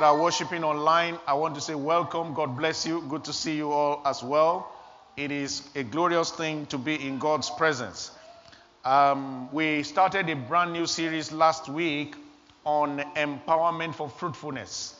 [0.00, 2.32] that are worshiping online, I want to say welcome.
[2.32, 3.02] God bless you.
[3.10, 4.72] Good to see you all as well.
[5.18, 8.10] It is a glorious thing to be in God's presence.
[8.82, 12.16] Um, we started a brand new series last week
[12.64, 14.94] on empowerment for fruitfulness.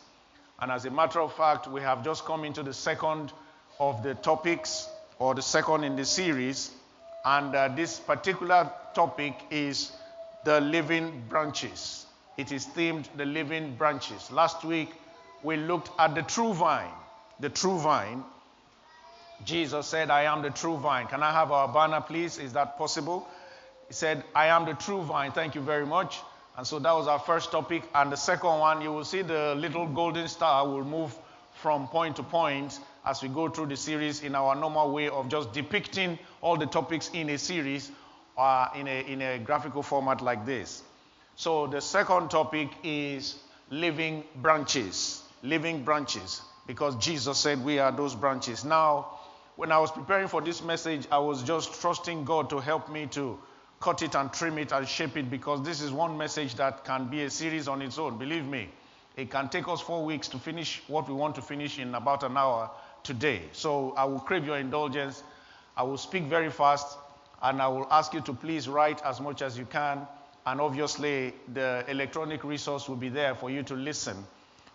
[0.61, 3.33] And as a matter of fact, we have just come into the second
[3.79, 4.87] of the topics,
[5.19, 6.73] or the second in the series.
[7.25, 9.93] And uh, this particular topic is
[10.45, 12.05] the living branches.
[12.37, 14.31] It is themed the living branches.
[14.31, 14.91] Last week,
[15.43, 16.93] we looked at the true vine.
[17.41, 18.25] The true vine.
[19.45, 21.07] Jesus said, I am the true vine.
[21.07, 22.39] Can I have our banner, please?
[22.39, 23.27] Is that possible?
[23.89, 25.33] He said, I am the true vine.
[25.33, 26.19] Thank you very much.
[26.57, 27.83] And so that was our first topic.
[27.95, 31.17] And the second one, you will see the little golden star will move
[31.55, 35.29] from point to point as we go through the series in our normal way of
[35.29, 37.91] just depicting all the topics in a series
[38.37, 40.83] uh, in, a, in a graphical format like this.
[41.41, 43.37] So the second topic is
[43.71, 45.23] living branches.
[45.43, 46.43] Living branches.
[46.67, 48.63] Because Jesus said we are those branches.
[48.63, 49.19] Now,
[49.57, 53.07] when I was preparing for this message, I was just trusting God to help me
[53.13, 53.39] to
[53.81, 57.09] cut it and trim it and shape it because this is one message that can
[57.09, 58.19] be a series on its own.
[58.19, 58.69] Believe me,
[59.17, 62.23] it can take us four weeks to finish what we want to finish in about
[62.23, 62.71] an hour
[63.03, 63.41] today.
[63.53, 65.23] So I will crave your indulgence.
[65.75, 66.99] I will speak very fast
[67.41, 70.07] and I will ask you to please write as much as you can.
[70.51, 74.17] And obviously, the electronic resource will be there for you to listen.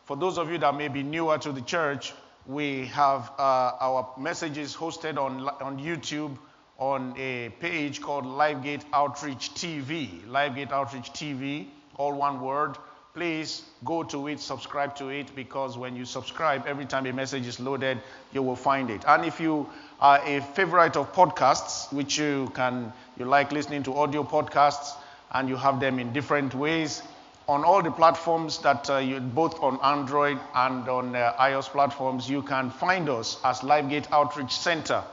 [0.05, 2.13] For those of you that may be newer to the church,
[2.45, 6.37] we have uh, our messages hosted on, on YouTube
[6.77, 10.25] on a page called Livegate Outreach TV.
[10.27, 12.77] Livegate Outreach TV, all one word.
[13.13, 17.47] Please go to it, subscribe to it, because when you subscribe, every time a message
[17.47, 19.03] is loaded, you will find it.
[19.05, 23.93] And if you are a favorite of podcasts, which you can, you like listening to
[23.95, 24.93] audio podcasts,
[25.35, 27.03] and you have them in different ways,
[27.47, 32.29] on all the platforms that uh, you, both on Android and on uh, iOS platforms,
[32.29, 35.03] you can find us as Livegate Outreach Center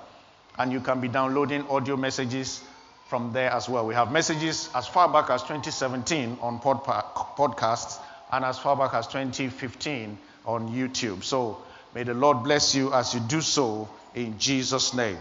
[0.58, 2.62] and you can be downloading audio messages
[3.08, 3.84] from there as well.
[3.84, 7.98] We have messages as far back as 2017 on podcasts
[8.30, 10.16] and as far back as 2015
[10.46, 11.24] on YouTube.
[11.24, 11.58] So
[11.94, 15.18] may the Lord bless you as you do so in Jesus' name.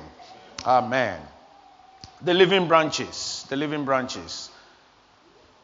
[0.63, 1.19] Amen.
[2.21, 3.45] The living branches.
[3.49, 4.51] The living branches.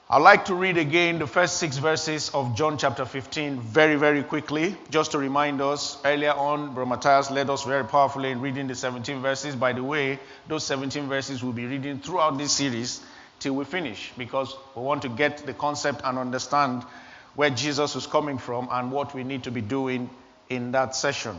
[0.09, 4.23] I'd like to read again the first six verses of John chapter 15 very, very
[4.23, 5.97] quickly, just to remind us.
[6.05, 9.53] Earlier on, Brother Matthias led us very powerfully in reading the 17 verses.
[9.57, 13.01] By the way, those 17 verses we'll be reading throughout this series
[13.41, 16.83] till we finish, because we want to get the concept and understand
[17.35, 20.09] where Jesus is coming from and what we need to be doing
[20.47, 21.35] in that session,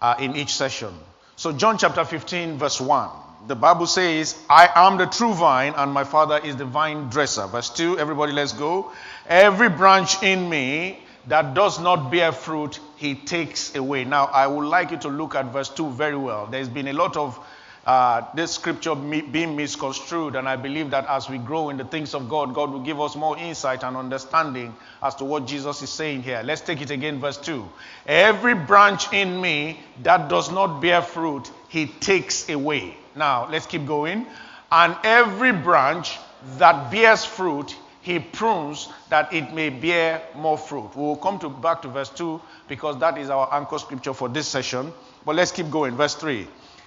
[0.00, 0.94] uh, in each session.
[1.34, 3.10] So, John chapter 15, verse 1
[3.46, 7.46] the Bible says, I am the true vine, and my Father is the vine dresser.
[7.46, 8.92] Verse 2, everybody, let's go.
[9.26, 14.04] Every branch in me that does not bear fruit, he takes away.
[14.04, 16.46] Now, I would like you to look at verse 2 very well.
[16.46, 17.38] There's been a lot of
[17.86, 22.14] uh, this scripture being misconstrued, and I believe that as we grow in the things
[22.14, 25.90] of God, God will give us more insight and understanding as to what Jesus is
[25.90, 26.42] saying here.
[26.44, 27.66] Let's take it again, verse 2.
[28.06, 32.96] Every branch in me that does not bear fruit, he takes away.
[33.14, 34.26] Now, let's keep going.
[34.72, 36.18] And every branch
[36.58, 40.94] that bears fruit, he prunes that it may bear more fruit.
[40.96, 44.28] We will come to, back to verse 2 because that is our anchor scripture for
[44.28, 44.92] this session.
[45.26, 45.96] But let's keep going.
[45.96, 46.46] Verse 3.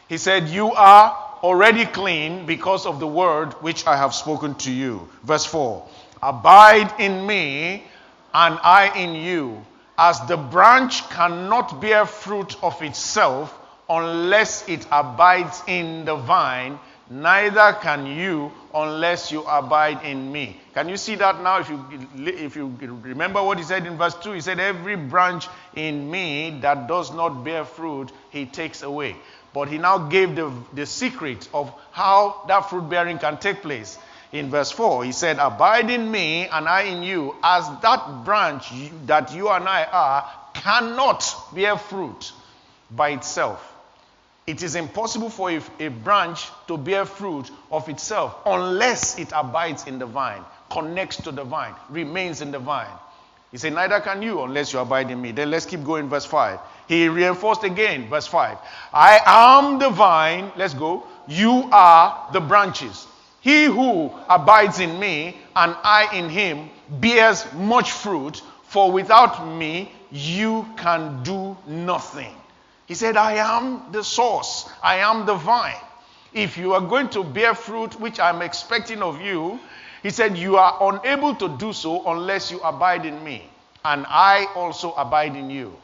[0.10, 4.72] He said, You are already clean because of the word which I have spoken to
[4.72, 5.08] you.
[5.24, 5.88] Verse 4.
[6.22, 7.84] Abide in me
[8.34, 9.64] and I in you.
[9.98, 13.60] As the branch cannot bear fruit of itself
[13.94, 16.80] unless it abides in the vine,
[17.12, 20.60] neither can you unless you abide in me.
[20.74, 21.60] Can you see that now?
[21.60, 25.48] If you, if you remember what he said in verse 2, he said, Every branch
[25.76, 29.16] in me that does not bear fruit, he takes away.
[29.54, 34.00] But he now gave the, the secret of how that fruit bearing can take place.
[34.32, 38.72] In verse 4, he said, Abide in me and I in you, as that branch
[39.06, 41.24] that you and I are cannot
[41.54, 42.32] bear fruit
[42.90, 43.73] by itself
[44.46, 45.50] it is impossible for
[45.80, 51.32] a, branch to bear fruit of itself unless it abides in the vine, connects to
[51.32, 52.92] the vine, remains in the vine.
[53.52, 55.32] He said, Neither can you unless you abide in me.
[55.32, 56.60] Then let's keep going, verse 5.
[56.88, 58.58] He reinforced again, verse 5.
[58.92, 61.06] I am the vine, let's go.
[61.28, 63.08] You are the branches.
[63.42, 69.92] He who abides in me and I in him bears much fruit, for without me
[70.12, 72.34] you can do nothing.
[72.86, 75.76] He said, I am the source, I am the vine.
[76.34, 79.60] If you are going to bear fruit, which I'm expecting of you,
[80.02, 83.50] he said, You are unable to do so unless you abide in me.
[83.86, 85.76] and I also abide in you.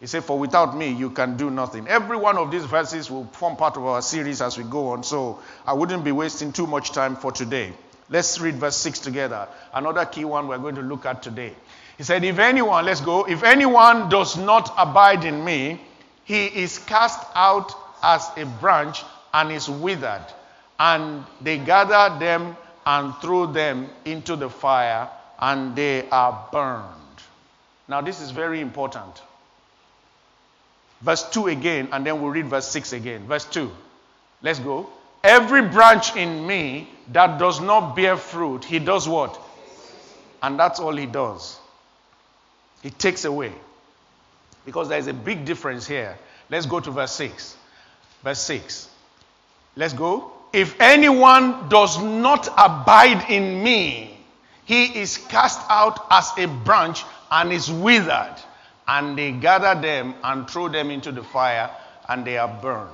[0.00, 1.88] He said, For without me, you can do nothing.
[1.88, 5.02] Every one of these verses will form part of our series as we go on,
[5.02, 7.72] so I wouldn't be wasting too much time for today.
[8.08, 9.48] Let's read verse 6 together.
[9.74, 11.54] Another key one we're going to look at today.
[11.96, 15.80] He said, If anyone, let's go, if anyone does not abide in me,
[16.28, 17.72] he is cast out
[18.02, 19.02] as a branch
[19.32, 20.26] and is withered.
[20.78, 22.54] And they gather them
[22.84, 25.08] and throw them into the fire,
[25.38, 26.84] and they are burned.
[27.88, 29.22] Now, this is very important.
[31.00, 33.26] Verse 2 again, and then we'll read verse 6 again.
[33.26, 33.70] Verse 2.
[34.42, 34.90] Let's go.
[35.24, 39.40] Every branch in me that does not bear fruit, he does what?
[40.42, 41.58] And that's all he does.
[42.82, 43.52] He takes away.
[44.68, 46.18] Because there is a big difference here.
[46.50, 47.56] Let's go to verse 6.
[48.22, 48.90] Verse 6.
[49.76, 50.30] Let's go.
[50.52, 54.20] If anyone does not abide in me,
[54.66, 58.34] he is cast out as a branch and is withered
[58.86, 61.70] and they gather them and throw them into the fire
[62.06, 62.90] and they are burned.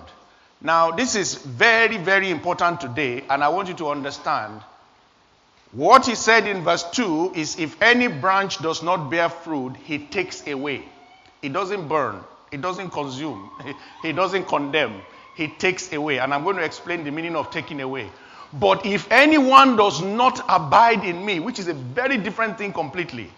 [0.61, 4.61] Now, this is very, very important today, and I want you to understand
[5.73, 9.99] what he said in verse 2 is if any branch does not bear fruit, he
[9.99, 10.85] takes away.
[11.45, 13.51] He doesn't burn, he doesn't consume,
[14.03, 15.03] he doesn't condemn,
[15.37, 16.17] he takes away.
[16.17, 18.09] And I'm going to explain the meaning of taking away.
[18.55, 23.31] But if anyone does not abide in me, which is a very different thing completely,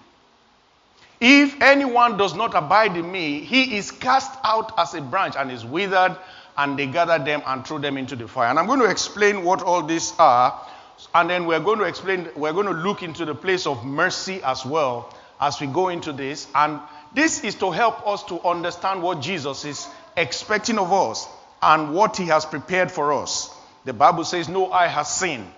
[1.21, 5.51] if anyone does not abide in me, he is cast out as a branch and
[5.51, 6.17] is withered,
[6.57, 8.51] and they gather them and throw them into the fire.
[8.51, 10.65] And I'm going to explain what all these are,
[11.13, 14.41] and then we're going to explain, we're going to look into the place of mercy
[14.45, 16.47] as well as we go into this.
[16.55, 16.79] And
[17.17, 21.27] this is to help us to understand what Jesus is expecting of us
[21.63, 23.51] and what he has prepared for us.
[23.87, 25.51] The Bible says, No eye has seen,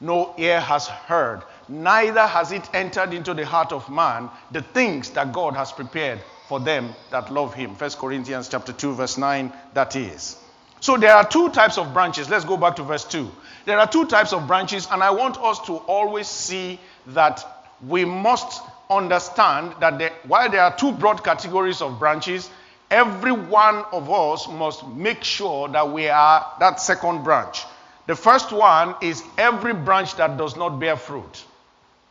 [0.00, 5.10] no ear has heard, neither has it entered into the heart of man the things
[5.10, 7.76] that God has prepared for them that love him.
[7.76, 10.36] 1 Corinthians chapter 2 verse 9 that is.
[10.80, 12.28] So there are two types of branches.
[12.28, 13.30] Let's go back to verse 2.
[13.66, 17.46] There are two types of branches and I want us to always see that
[17.86, 18.60] we must
[18.90, 22.50] understand that there, while there are two broad categories of branches,
[22.90, 27.64] every one of us must make sure that we are that second branch.
[28.06, 31.44] The first one is every branch that does not bear fruit.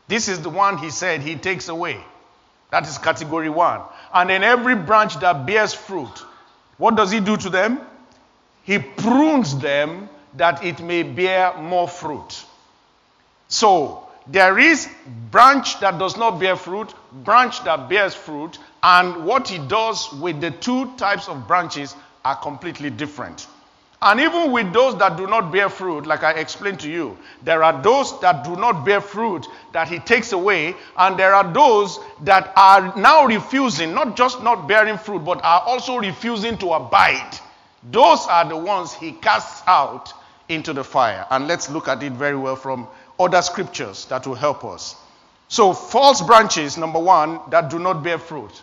[0.07, 2.03] This is the one he said he takes away.
[2.71, 3.81] That is category one.
[4.13, 6.25] And then every branch that bears fruit,
[6.77, 7.79] what does he do to them?
[8.63, 12.43] He prunes them that it may bear more fruit.
[13.47, 14.89] So, there is
[15.31, 16.93] branch that does not bear fruit,
[17.23, 22.35] branch that bears fruit, and what he does with the two types of branches are
[22.35, 23.47] completely different.
[24.01, 27.63] And even with those that do not bear fruit, like I explained to you, there
[27.63, 31.99] are those that do not bear fruit that he takes away, and there are those
[32.23, 37.39] that are now refusing, not just not bearing fruit, but are also refusing to abide.
[37.91, 40.13] Those are the ones he casts out
[40.49, 41.25] into the fire.
[41.29, 42.87] And let's look at it very well from
[43.25, 44.95] other scriptures that will help us.
[45.47, 48.61] So, false branches, number one, that do not bear fruit.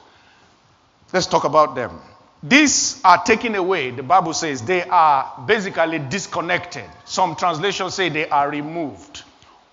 [1.12, 1.98] Let's talk about them.
[2.42, 3.90] These are taken away.
[3.90, 6.84] The Bible says they are basically disconnected.
[7.04, 9.24] Some translations say they are removed.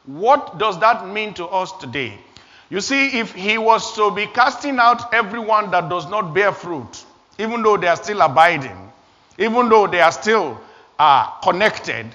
[0.06, 2.18] What does that mean to us today?
[2.70, 7.06] You see, if he was to be casting out everyone that does not bear fruit,
[7.40, 8.92] even though they are still abiding,
[9.38, 10.60] even though they are still
[11.00, 12.08] uh, connected,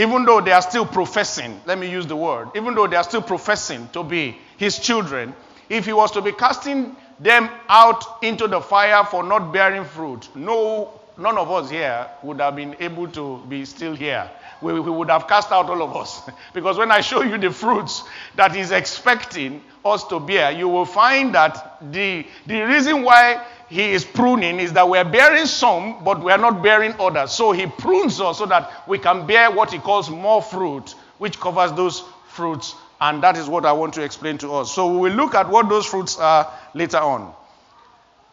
[0.00, 3.04] even though they are still professing, let me use the word, even though they are
[3.04, 5.34] still professing to be his children,
[5.68, 10.26] if he was to be casting them out into the fire for not bearing fruit,
[10.34, 14.30] no, none of us here would have been able to be still here.
[14.62, 16.22] We, we would have cast out all of us.
[16.54, 18.02] because when I show you the fruits
[18.36, 23.92] that he's expecting us to bear, you will find that the, the reason why he
[23.92, 27.30] is pruning is that we're bearing some, but we're not bearing others.
[27.30, 31.38] So he prunes us so that we can bear what he calls more fruit, which
[31.38, 34.74] covers those fruits and that is what I want to explain to us.
[34.74, 37.32] So we will look at what those fruits are later on.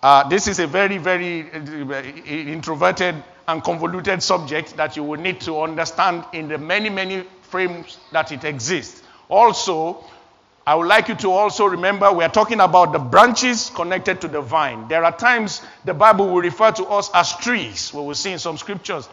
[0.03, 3.15] Uh, this is a very, very uh, introverted
[3.47, 8.31] and convoluted subject that you will need to understand in the many, many frames that
[8.31, 9.03] it exists.
[9.29, 10.03] Also,
[10.67, 14.27] I would like you to also remember we are talking about the branches connected to
[14.27, 14.85] the vine.
[14.89, 17.93] There are times the Bible will refer to us as trees.
[17.93, 19.07] We will see in some scriptures.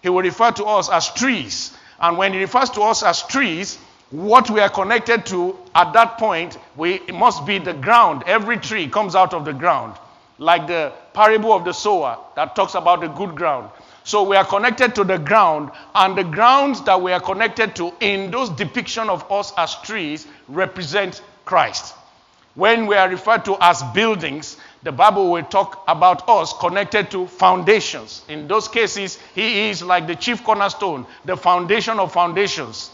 [0.00, 1.76] He will refer to us as trees.
[2.00, 3.76] And when he refers to us as trees,
[4.12, 8.22] what we are connected to at that point, we, it must be the ground.
[8.26, 9.98] Every tree comes out of the ground,
[10.38, 13.68] like the parable of the sower that talks about the good ground.
[14.04, 17.92] So we are connected to the ground, and the grounds that we are connected to
[18.00, 21.94] in those depiction of us as trees represent Christ.
[22.54, 27.26] When we are referred to as buildings, the Bible will talk about us connected to
[27.26, 28.22] foundations.
[28.28, 32.90] In those cases, he is like the chief cornerstone, the foundation of foundations,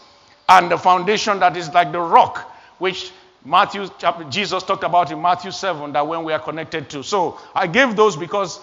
[0.47, 3.11] and the foundation that is like the rock, which
[3.43, 3.89] Matthew
[4.29, 7.03] Jesus talked about in Matthew 7 that when we are connected to.
[7.03, 8.59] So I gave those because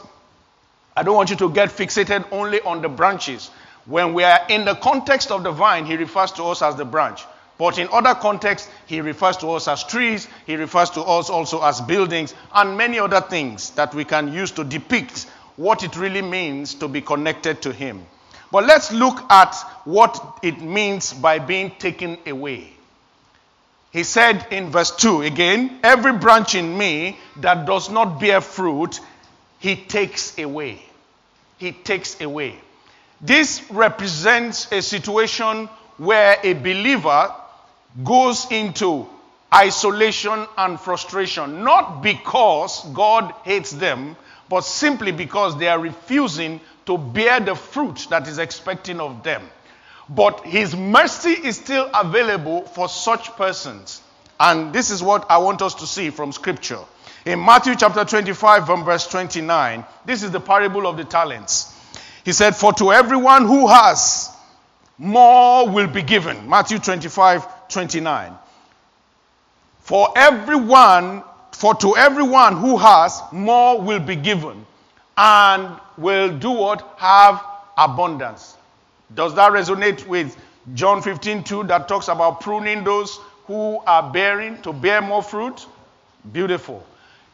[0.98, 3.52] I don't want you to get fixated only on the branches.
[3.86, 6.84] When we are in the context of the vine, he refers to us as the
[6.84, 7.24] branch.
[7.56, 11.62] But in other contexts, he refers to us as trees, he refers to us also
[11.62, 16.20] as buildings, and many other things that we can use to depict what it really
[16.20, 18.04] means to be connected to him.
[18.50, 22.72] But let's look at what it means by being taken away.
[23.92, 28.98] He said in verse 2 again, Every branch in me that does not bear fruit,
[29.60, 30.82] he takes away.
[31.58, 32.58] He takes away.
[33.20, 37.34] This represents a situation where a believer
[38.04, 39.08] goes into
[39.52, 44.16] isolation and frustration, not because God hates them,
[44.48, 49.42] but simply because they are refusing to bear the fruit that is expecting of them.
[50.08, 54.00] But His mercy is still available for such persons.
[54.40, 56.80] And this is what I want us to see from Scripture.
[57.28, 61.75] In Matthew chapter 25, from verse 29, this is the parable of the talents.
[62.25, 64.30] He said, For to everyone who has,
[64.97, 66.49] more will be given.
[66.49, 68.32] Matthew 25, 29.
[69.80, 74.64] For everyone, for to everyone who has, more will be given,
[75.18, 76.94] and will do what?
[76.97, 77.44] Have
[77.76, 78.56] abundance.
[79.14, 80.35] Does that resonate with
[80.73, 85.66] John 15, 2 that talks about pruning those who are bearing to bear more fruit?
[86.32, 86.87] Beautiful.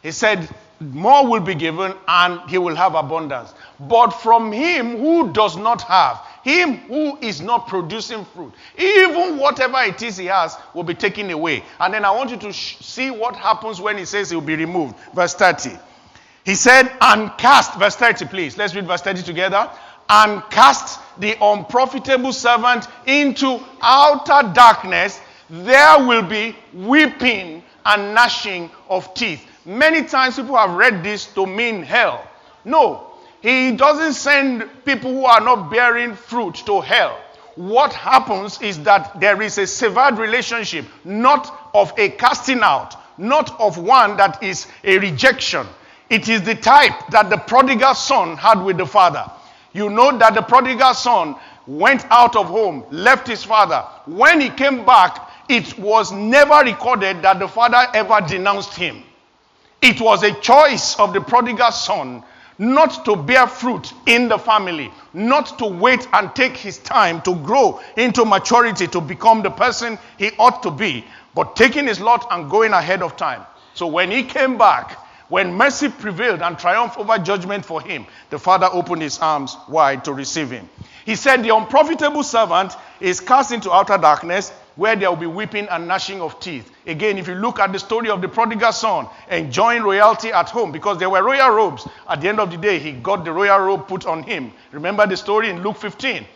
[0.04, 0.46] He said,
[0.80, 3.54] More will be given, and he will have abundance.
[3.80, 9.78] But from him who does not have, him who is not producing fruit, even whatever
[9.82, 11.64] it is he has, will be taken away.
[11.80, 14.42] And then I want you to sh- see what happens when he says he will
[14.42, 14.94] be removed.
[15.14, 15.70] Verse 30.
[16.44, 18.58] He said, and cast, verse 30, please.
[18.58, 19.70] Let's read verse 30 together.
[20.10, 25.22] And cast the unprofitable servant into outer darkness.
[25.48, 29.48] There will be weeping and gnashing of teeth.
[29.66, 32.28] Many times people have read this to mean hell.
[32.64, 37.18] No, he doesn't send people who are not bearing fruit to hell.
[37.56, 43.58] What happens is that there is a severed relationship, not of a casting out, not
[43.60, 45.66] of one that is a rejection.
[46.10, 49.30] It is the type that the prodigal son had with the father.
[49.72, 53.82] You know that the prodigal son went out of home, left his father.
[54.06, 59.02] When he came back, it was never recorded that the father ever denounced him.
[59.82, 62.22] It was a choice of the prodigal son
[62.58, 67.34] not to bear fruit in the family, not to wait and take his time to
[67.36, 71.04] grow into maturity to become the person he ought to be,
[71.34, 73.42] but taking his lot and going ahead of time.
[73.74, 78.38] So when he came back, when mercy prevailed and triumphed over judgment for him, the
[78.38, 80.68] father opened his arms wide to receive him.
[81.04, 85.68] He said, The unprofitable servant is cast into outer darkness where there will be weeping
[85.68, 86.70] and gnashing of teeth.
[86.86, 90.72] Again, if you look at the story of the prodigal son enjoying royalty at home,
[90.72, 93.58] because there were royal robes, at the end of the day, he got the royal
[93.60, 94.52] robe put on him.
[94.72, 96.26] Remember the story in Luke 15.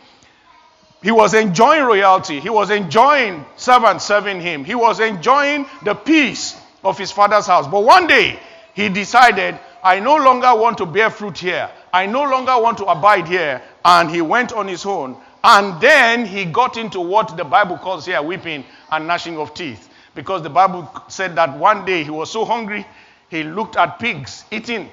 [1.01, 6.59] He was enjoying royalty, he was enjoying servants serving him, he was enjoying the peace
[6.83, 7.67] of his father's house.
[7.67, 8.39] But one day,
[8.73, 11.69] he decided, I no longer want to bear fruit here.
[11.91, 13.61] I no longer want to abide here.
[13.83, 18.05] And he went on his own and then he got into what the Bible calls
[18.05, 19.89] here weeping and gnashing of teeth.
[20.15, 22.85] Because the Bible said that one day he was so hungry,
[23.29, 24.89] he looked at pigs eating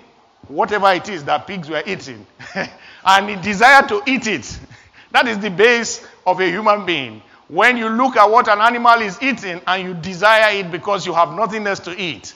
[0.49, 2.27] whatever it is that pigs were eating.
[3.05, 4.59] and he desired to eat it.
[5.13, 7.23] That is the base of a human being.
[7.49, 11.15] When you look at what an animal is eating and you desire it because you
[11.15, 12.35] have nothing else to eat.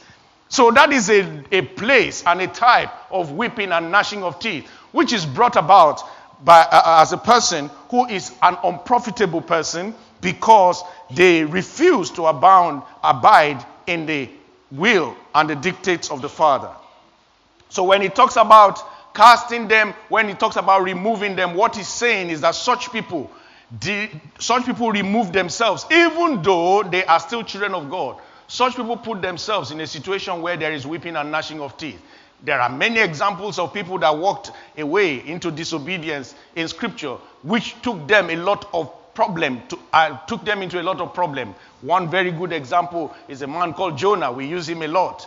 [0.49, 4.69] So that is a, a place and a type of weeping and gnashing of teeth,
[4.93, 6.03] which is brought about
[6.45, 12.27] by, uh, uh, as a person who is an unprofitable person because they refuse to
[12.27, 14.29] abound, abide in the
[14.71, 16.71] will and the dictates of the Father.
[17.69, 18.81] So when he talks about
[19.15, 23.31] casting them, when he talks about removing them, what he's saying is that such people,
[24.39, 28.21] such people remove themselves, even though they are still children of God.
[28.49, 32.01] Such people put themselves in a situation where there is weeping and gnashing of teeth.
[32.43, 38.09] There are many examples of people that walked away into disobedience in Scripture, which took
[38.09, 41.55] them a lot of problem, to, uh, took them into a lot of problem.
[41.83, 44.33] One very good example is a man called Jonah.
[44.33, 45.27] We use him a lot.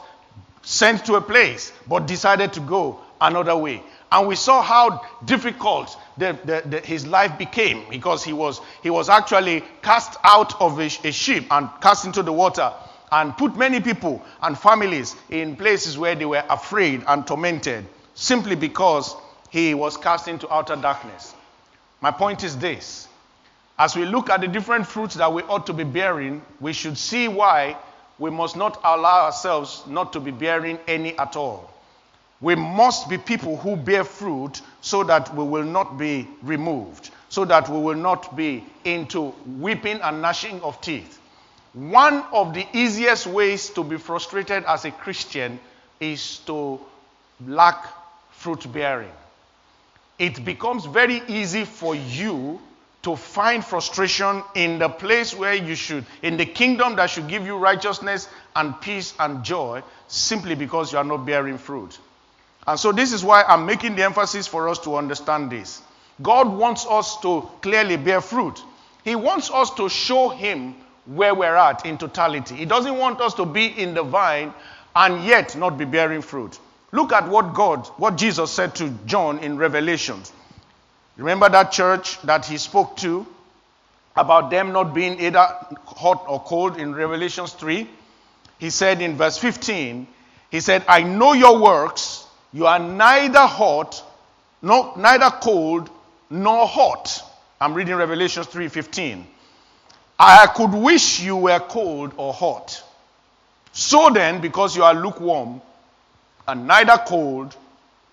[0.63, 3.83] Sent to a place, but decided to go another way.
[4.11, 8.89] And we saw how difficult the, the, the, his life became because he was, he
[8.89, 12.71] was actually cast out of a, a ship and cast into the water
[13.13, 18.55] and put many people and families in places where they were afraid and tormented simply
[18.55, 19.15] because
[19.51, 21.35] he was cast into outer darkness.
[22.01, 23.07] My point is this
[23.77, 26.97] as we look at the different fruits that we ought to be bearing, we should
[26.97, 27.77] see why
[28.17, 31.71] we must not allow ourselves not to be bearing any at all.
[32.41, 37.45] We must be people who bear fruit so that we will not be removed, so
[37.45, 41.19] that we will not be into weeping and gnashing of teeth.
[41.73, 45.59] One of the easiest ways to be frustrated as a Christian
[45.99, 46.79] is to
[47.47, 47.87] lack
[48.31, 49.11] fruit bearing.
[50.19, 52.61] It becomes very easy for you
[53.01, 57.45] to find frustration in the place where you should, in the kingdom that should give
[57.45, 61.97] you righteousness and peace and joy, simply because you are not bearing fruit.
[62.65, 65.81] And so, this is why I'm making the emphasis for us to understand this.
[66.21, 68.63] God wants us to clearly bear fruit.
[69.03, 70.75] He wants us to show Him
[71.05, 72.55] where we're at in totality.
[72.55, 74.53] He doesn't want us to be in the vine
[74.95, 76.59] and yet not be bearing fruit.
[76.91, 80.31] Look at what God, what Jesus said to John in Revelations.
[81.17, 83.25] Remember that church that he spoke to
[84.15, 85.47] about them not being either
[85.85, 87.87] hot or cold in Revelations 3?
[88.59, 90.07] He said in verse 15,
[90.51, 92.27] he said, I know your works.
[92.51, 94.03] You are neither hot,
[94.61, 95.89] no, neither cold,
[96.29, 97.23] nor hot.
[97.59, 99.23] I'm reading Revelations 3:15.
[100.19, 102.83] I could wish you were cold or hot.
[103.71, 105.61] So then, because you are lukewarm
[106.47, 107.55] and neither cold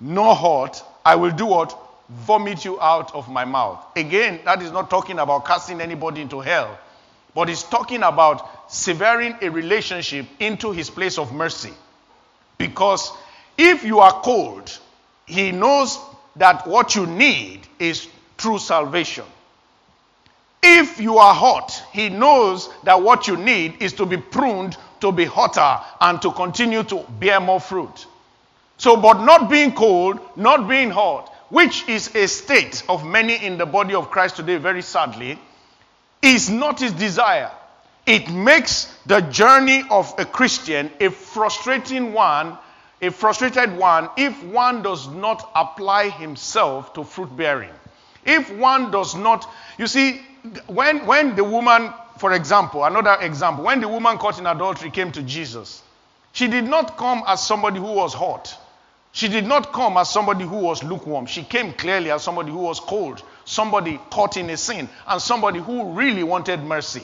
[0.00, 1.76] nor hot, I will do what?
[2.11, 3.85] vomit you out of my mouth.
[3.97, 6.78] Again, that is not talking about casting anybody into hell,
[7.35, 11.73] but it's talking about severing a relationship into his place of mercy.
[12.59, 13.12] Because
[13.57, 14.76] if you are cold,
[15.26, 15.99] he knows
[16.37, 19.25] that what you need is true salvation.
[20.62, 25.12] If you are hot, he knows that what you need is to be pruned to
[25.12, 28.06] be hotter and to continue to bear more fruit.
[28.76, 33.58] So, but not being cold, not being hot, which is a state of many in
[33.58, 35.38] the body of Christ today, very sadly,
[36.23, 37.50] is not his desire.
[38.06, 42.56] It makes the journey of a Christian a frustrating one,
[43.02, 47.70] a frustrated one, if one does not apply himself to fruit bearing.
[48.25, 50.20] If one does not, you see,
[50.66, 55.12] when, when the woman, for example, another example, when the woman caught in adultery came
[55.12, 55.82] to Jesus,
[56.32, 58.56] she did not come as somebody who was hot.
[59.12, 61.26] She did not come as somebody who was lukewarm.
[61.26, 65.58] She came clearly as somebody who was cold, somebody caught in a sin, and somebody
[65.58, 67.02] who really wanted mercy.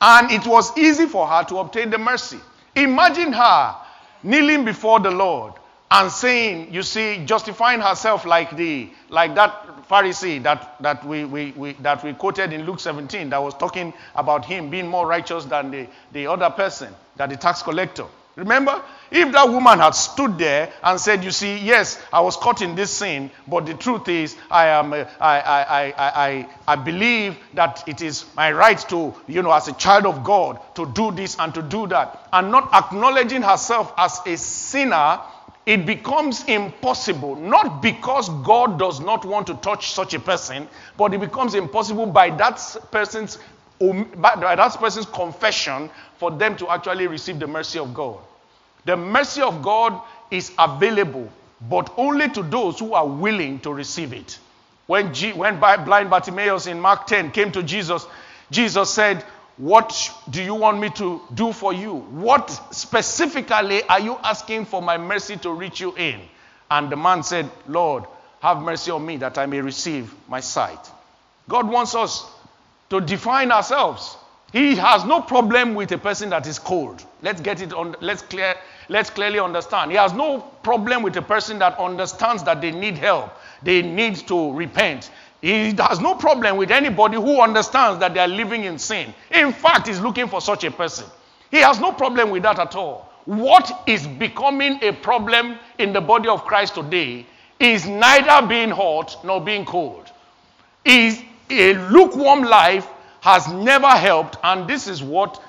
[0.00, 2.38] And it was easy for her to obtain the mercy.
[2.74, 3.76] Imagine her
[4.22, 5.54] kneeling before the Lord
[5.90, 11.52] and saying, you see, justifying herself like the like that Pharisee that, that we, we,
[11.52, 15.44] we that we quoted in Luke 17 that was talking about him being more righteous
[15.44, 18.06] than the, the other person, that the tax collector.
[18.36, 18.82] Remember?
[19.10, 22.74] If that woman had stood there and said, You see, yes, I was caught in
[22.74, 27.38] this sin, but the truth is, I, am, uh, I, I, I, I, I believe
[27.54, 31.12] that it is my right to, you know, as a child of God, to do
[31.12, 35.20] this and to do that, and not acknowledging herself as a sinner,
[35.66, 37.34] it becomes impossible.
[37.36, 42.06] Not because God does not want to touch such a person, but it becomes impossible
[42.06, 43.38] by that person's
[43.80, 48.18] um, by that person's confession for them to actually receive the mercy of God.
[48.86, 50.00] The mercy of God
[50.30, 51.28] is available,
[51.68, 54.38] but only to those who are willing to receive it.
[54.86, 58.06] When, G, when blind Bartimaeus in Mark 10 came to Jesus,
[58.50, 59.24] Jesus said,
[59.56, 61.94] What do you want me to do for you?
[61.94, 66.20] What specifically are you asking for my mercy to reach you in?
[66.70, 68.04] And the man said, Lord,
[68.40, 70.90] have mercy on me that I may receive my sight.
[71.48, 72.30] God wants us
[72.90, 74.16] to define ourselves.
[74.52, 77.04] He has no problem with a person that is cold.
[77.22, 77.96] Let's get it on.
[78.00, 78.54] Let's clear.
[78.88, 79.90] Let's clearly understand.
[79.90, 83.32] He has no problem with a person that understands that they need help.
[83.62, 85.10] They need to repent.
[85.46, 89.14] He has no problem with anybody who understands that they are living in sin.
[89.30, 91.06] In fact, he's looking for such a person.
[91.52, 93.12] He has no problem with that at all.
[93.26, 97.26] What is becoming a problem in the body of Christ today
[97.60, 100.10] is neither being hot nor being cold.
[100.84, 102.88] Is a lukewarm life
[103.20, 105.40] has never helped, and this is what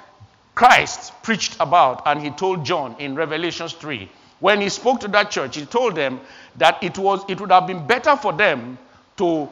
[0.53, 4.07] Christ preached about and he told John in Revelations 3.
[4.41, 6.19] When he spoke to that church, he told them
[6.57, 8.77] that it, was, it would have been better for them
[9.17, 9.49] to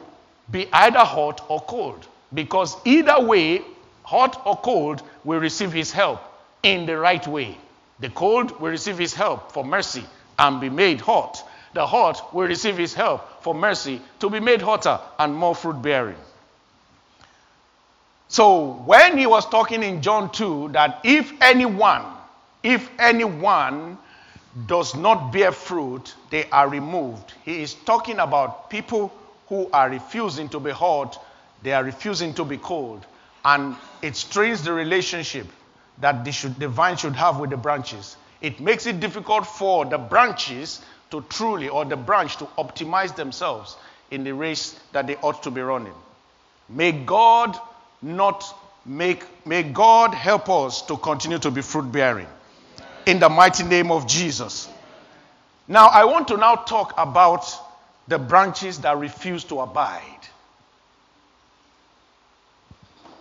[0.50, 2.06] be either hot or cold.
[2.34, 3.62] Because either way,
[4.02, 6.20] hot or cold, will receive his help
[6.62, 7.56] in the right way.
[8.00, 10.04] The cold will receive his help for mercy
[10.38, 11.42] and be made hot.
[11.74, 15.80] The hot will receive his help for mercy to be made hotter and more fruit
[15.82, 16.16] bearing.
[18.28, 22.04] So when he was talking in John 2 that if anyone
[22.66, 23.96] if anyone
[24.66, 27.32] does not bear fruit, they are removed.
[27.44, 29.12] He is talking about people
[29.48, 31.22] who are refusing to be hot,
[31.62, 33.06] they are refusing to be cold.
[33.44, 35.46] And it strains the relationship
[35.98, 38.16] that the, should, the vine should have with the branches.
[38.40, 40.80] It makes it difficult for the branches
[41.10, 43.76] to truly, or the branch to optimize themselves
[44.10, 45.94] in the race that they ought to be running.
[46.68, 47.56] May God
[48.02, 48.44] not
[48.84, 52.26] make, may God help us to continue to be fruit bearing.
[53.06, 54.68] In the mighty name of Jesus.
[55.68, 57.52] Now, I want to now talk about
[58.08, 60.02] the branches that refuse to abide.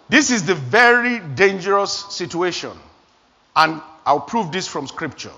[0.08, 2.72] This is the very dangerous situation,
[3.56, 5.32] and I'll prove this from scripture.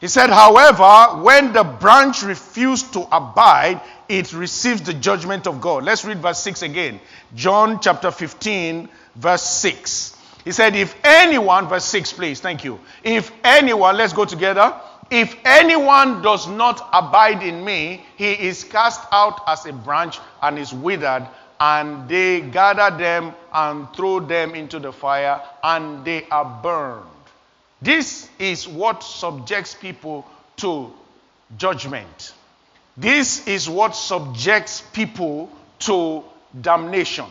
[0.00, 5.84] He said, however, when the branch refused to abide, it receives the judgment of God.
[5.84, 7.00] Let's read verse 6 again.
[7.34, 10.16] John chapter 15, verse 6.
[10.44, 12.80] He said, If anyone, verse 6, please, thank you.
[13.02, 14.74] If anyone, let's go together.
[15.10, 20.58] If anyone does not abide in me, he is cast out as a branch and
[20.58, 21.26] is withered,
[21.60, 27.04] and they gather them and throw them into the fire, and they are burned.
[27.82, 30.92] This is what subjects people to
[31.58, 32.32] judgment.
[32.96, 36.24] This is what subjects people to
[36.60, 37.26] damnation.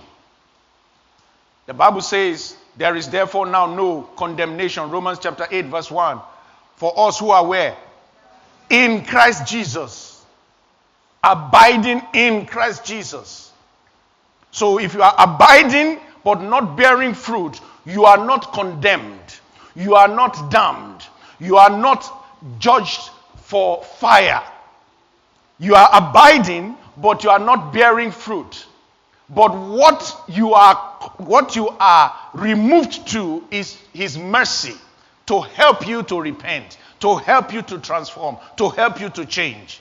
[1.66, 4.90] The Bible says, There is therefore now no condemnation.
[4.92, 6.20] Romans chapter 8, verse 1.
[6.84, 7.78] For us who are where?
[8.70, 10.22] In Christ Jesus.
[11.24, 13.54] Abiding in Christ Jesus.
[14.52, 19.40] So if you are abiding but not bearing fruit, you are not condemned.
[19.78, 21.06] You are not damned.
[21.40, 22.04] You are not
[22.60, 24.44] judged for fire.
[25.60, 28.68] You are abiding, but you are not bearing fruit.
[29.30, 30.76] But what you are
[31.16, 34.76] what you are removed to is his mercy
[35.26, 39.80] to help you to repent, to help you to transform, to help you to change.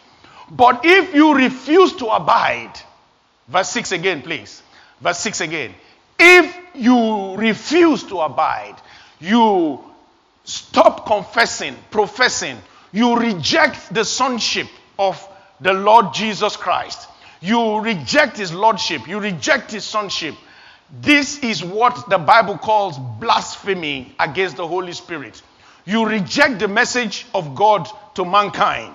[0.50, 2.72] But if you refuse to abide,
[3.48, 4.62] verse 6 again, please.
[5.00, 5.74] Verse 6 again.
[6.18, 8.76] If you refuse to abide,
[9.20, 9.82] you
[10.44, 12.58] stop confessing, professing,
[12.92, 15.26] you reject the sonship of
[15.60, 17.08] the Lord Jesus Christ,
[17.40, 20.34] you reject his lordship, you reject his sonship.
[21.00, 25.40] This is what the Bible calls blasphemy against the Holy Spirit.
[25.86, 28.94] You reject the message of God to mankind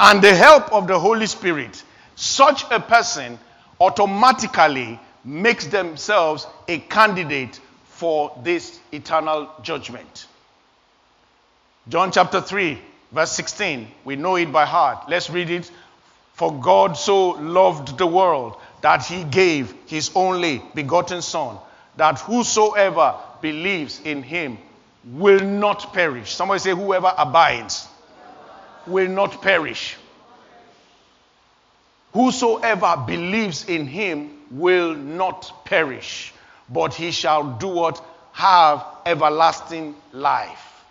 [0.00, 1.82] and the help of the Holy Spirit.
[2.16, 3.38] Such a person
[3.78, 10.26] automatically makes themselves a candidate for this eternal judgment.
[11.88, 12.78] John chapter 3,
[13.12, 13.86] verse 16.
[14.04, 15.10] We know it by heart.
[15.10, 15.70] Let's read it.
[16.32, 21.56] For God so loved the world that he gave his only begotten Son,
[21.96, 24.58] that whosoever believes in him
[25.06, 26.34] will not perish.
[26.34, 27.88] Somebody say, whoever abides
[28.86, 29.96] will not perish.
[32.12, 36.34] Whosoever believes in him will not perish,
[36.68, 38.04] but he shall do what?
[38.32, 40.84] Have everlasting life.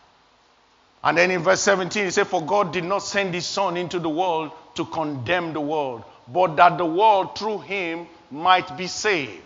[1.04, 4.00] And then in verse 17, he said, For God did not send his Son into
[4.00, 9.42] the world to condemn the world, but that the world through him might be saved.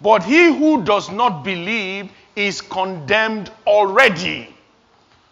[0.00, 4.54] But he who does not believe is condemned already.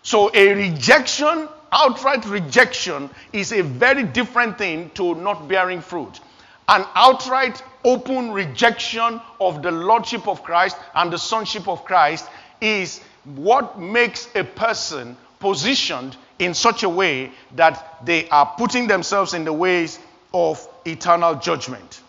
[0.02, 6.20] So a rejection, outright rejection, is a very different thing to not bearing fruit.
[6.68, 12.26] An outright open rejection of the lordship of Christ and the sonship of Christ
[12.60, 19.34] is what makes a person positioned in such a way that they are putting themselves
[19.34, 19.98] in the ways
[20.34, 22.02] of eternal judgment.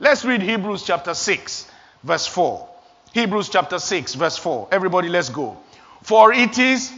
[0.00, 1.70] Let's read Hebrews chapter 6,
[2.02, 2.68] verse 4.
[3.14, 4.68] Hebrews chapter 6, verse 4.
[4.72, 5.56] Everybody, let's go.
[6.02, 6.92] For it is,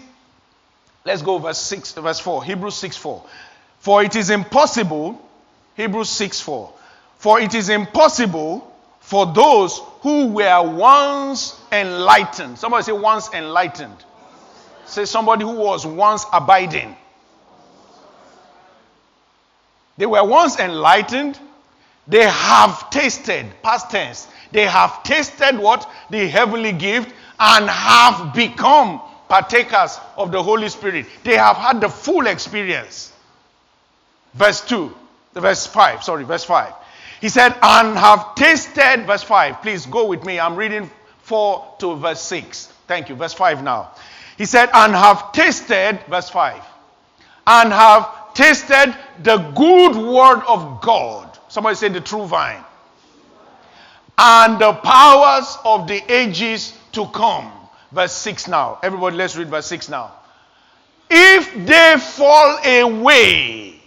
[1.04, 2.44] let's go, verse 6, verse 4.
[2.44, 3.22] Hebrews 6, 4.
[3.78, 5.20] For it is impossible,
[5.76, 6.72] Hebrews 6, 4.
[7.18, 8.66] For it is impossible
[9.00, 12.58] for those who were once enlightened.
[12.58, 13.96] Somebody say, once enlightened.
[14.86, 16.96] Say, somebody who was once abiding.
[20.00, 21.38] They were once enlightened.
[22.08, 25.88] They have tasted, past tense, they have tasted what?
[26.08, 31.04] The heavenly gift and have become partakers of the Holy Spirit.
[31.22, 33.12] They have had the full experience.
[34.32, 34.90] Verse 2,
[35.34, 36.72] verse 5, sorry, verse 5.
[37.20, 39.60] He said, and have tasted, verse 5.
[39.60, 40.40] Please go with me.
[40.40, 40.90] I'm reading
[41.24, 42.72] 4 to verse 6.
[42.88, 43.16] Thank you.
[43.16, 43.90] Verse 5 now.
[44.38, 46.60] He said, and have tasted, verse 5,
[47.46, 51.38] and have tasted the good word of God.
[51.48, 52.64] Somebody say the true vine
[54.16, 57.52] and the powers of the ages to come.
[57.92, 58.78] Verse 6 now.
[58.82, 60.12] Everybody, let's read verse 6 now.
[61.10, 63.80] if they fall away,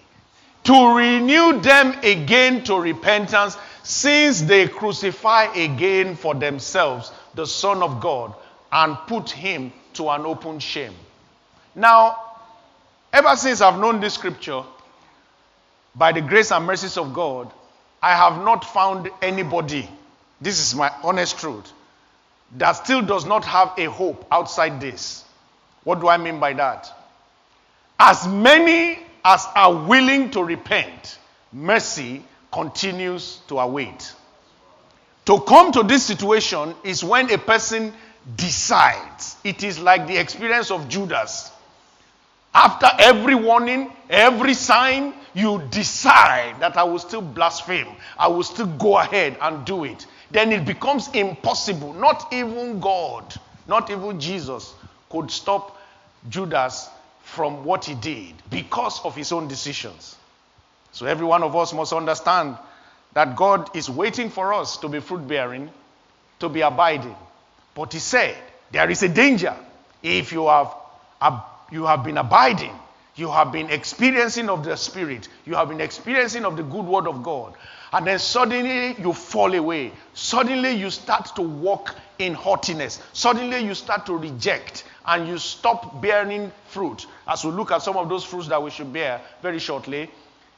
[0.65, 7.99] to renew them again to repentance, since they crucify again for themselves the Son of
[7.99, 8.33] God
[8.71, 10.93] and put him to an open shame.
[11.75, 12.32] Now,
[13.13, 14.63] ever since I've known this scripture,
[15.95, 17.51] by the grace and mercies of God,
[18.01, 19.87] I have not found anybody,
[20.41, 21.71] this is my honest truth,
[22.57, 25.23] that still does not have a hope outside this.
[25.83, 26.91] What do I mean by that?
[27.99, 31.19] As many as are willing to repent,
[31.53, 34.13] mercy continues to await.
[35.25, 37.93] To come to this situation is when a person
[38.35, 39.37] decides.
[39.43, 41.52] It is like the experience of Judas.
[42.53, 47.87] After every warning, every sign, you decide that I will still blaspheme.
[48.17, 50.05] I will still go ahead and do it.
[50.29, 51.93] Then it becomes impossible.
[51.93, 53.33] Not even God,
[53.67, 54.73] not even Jesus
[55.09, 55.77] could stop
[56.29, 56.89] Judas
[57.23, 60.15] from what he did because of his own decisions.
[60.91, 62.57] So every one of us must understand
[63.13, 65.69] that God is waiting for us to be fruit bearing,
[66.39, 67.15] to be abiding.
[67.73, 68.35] But he said,
[68.71, 69.55] there is a danger
[70.03, 70.75] if you have,
[71.73, 72.71] you have been abiding,
[73.15, 77.07] you have been experiencing of the Spirit, you have been experiencing of the good word
[77.07, 77.55] of God,
[77.91, 79.91] and then suddenly you fall away.
[80.13, 83.01] Suddenly you start to walk in haughtiness.
[83.13, 87.07] Suddenly you start to reject and you stop bearing fruit.
[87.27, 90.09] As we look at some of those fruits that we should bear very shortly,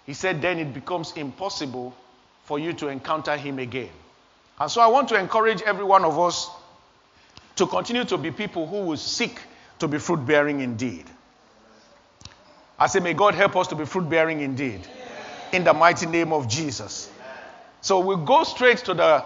[0.06, 1.95] he said, then it becomes impossible
[2.43, 3.89] for you to encounter him again.
[4.60, 6.49] And so I want to encourage every one of us
[7.56, 9.39] to continue to be people who will seek
[9.79, 11.05] to be fruit bearing indeed.
[12.77, 14.81] I say, may God help us to be fruit bearing indeed.
[15.51, 17.09] In the mighty name of Jesus.
[17.81, 19.23] So we'll go straight to the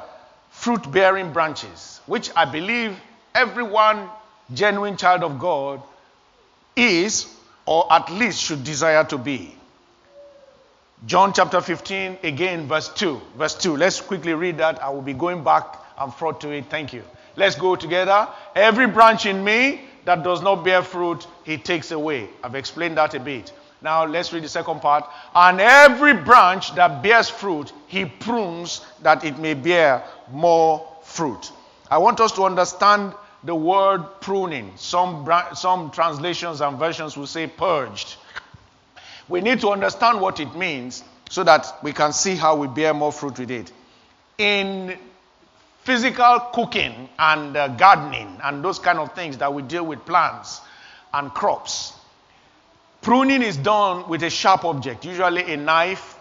[0.50, 2.96] fruit bearing branches, which I believe
[3.34, 4.10] everyone
[4.54, 5.82] genuine child of God
[6.76, 7.34] is,
[7.66, 9.56] or at least should desire to be.
[11.06, 13.22] John chapter 15, again, verse 2.
[13.38, 13.78] Verse 2.
[13.78, 14.84] Let's quickly read that.
[14.84, 16.66] I will be going back and forth to it.
[16.70, 17.04] Thank you.
[17.36, 18.28] Let's go together.
[18.56, 22.28] Every branch in me that does not bear fruit, he takes away.
[22.44, 23.54] I've explained that a bit.
[23.80, 25.08] Now let's read the second part.
[25.36, 31.52] And every branch that bears fruit, he prunes that it may bear more fruit.
[31.92, 34.72] I want us to understand the word pruning.
[34.78, 38.16] Some, some translations and versions will say purged.
[39.28, 42.96] We need to understand what it means so that we can see how we bear
[42.96, 43.72] more fruit with it.
[44.40, 44.98] In
[45.90, 50.62] physical cooking and uh, gardening and those kind of things that we deal with plants
[51.16, 51.94] and crops,
[53.02, 56.16] pruning is done with a sharp object, usually a knife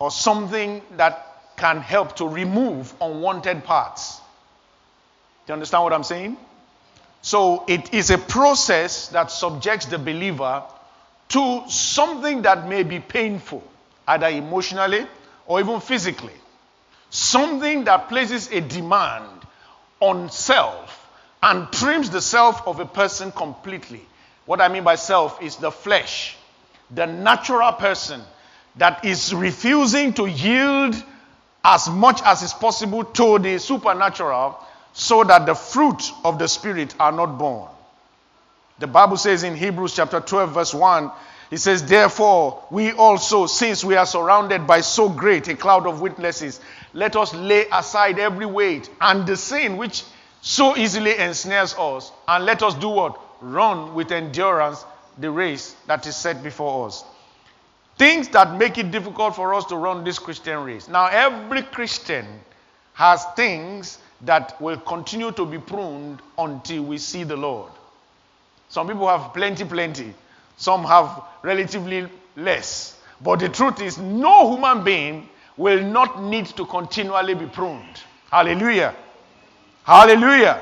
[0.00, 1.24] or something that
[1.56, 4.16] can help to remove unwanted parts.
[4.16, 6.36] Do you understand what I'm saying?
[7.22, 10.64] So it is a process that subjects the believer
[11.28, 13.62] to something that may be painful,
[14.08, 15.06] either emotionally
[15.46, 16.34] or even physically.
[17.16, 19.40] Something that places a demand
[20.00, 21.08] on self
[21.42, 24.02] and trims the self of a person completely.
[24.44, 26.36] What I mean by self is the flesh,
[26.90, 28.20] the natural person
[28.76, 30.94] that is refusing to yield
[31.64, 34.58] as much as is possible to the supernatural
[34.92, 37.70] so that the fruit of the Spirit are not borne.
[38.78, 41.10] The Bible says in Hebrews chapter 12, verse 1,
[41.50, 46.00] it says, Therefore, we also, since we are surrounded by so great a cloud of
[46.00, 46.60] witnesses,
[46.92, 50.04] let us lay aside every weight and the sin which
[50.40, 53.18] so easily ensnares us, and let us do what?
[53.40, 54.84] Run with endurance
[55.18, 57.04] the race that is set before us.
[57.98, 60.88] Things that make it difficult for us to run this Christian race.
[60.88, 62.26] Now, every Christian
[62.92, 67.72] has things that will continue to be pruned until we see the Lord.
[68.68, 70.14] Some people have plenty, plenty.
[70.56, 72.98] Some have relatively less.
[73.20, 78.02] But the truth is, no human being will not need to continually be pruned.
[78.30, 78.94] Hallelujah.
[79.84, 80.60] Hallelujah.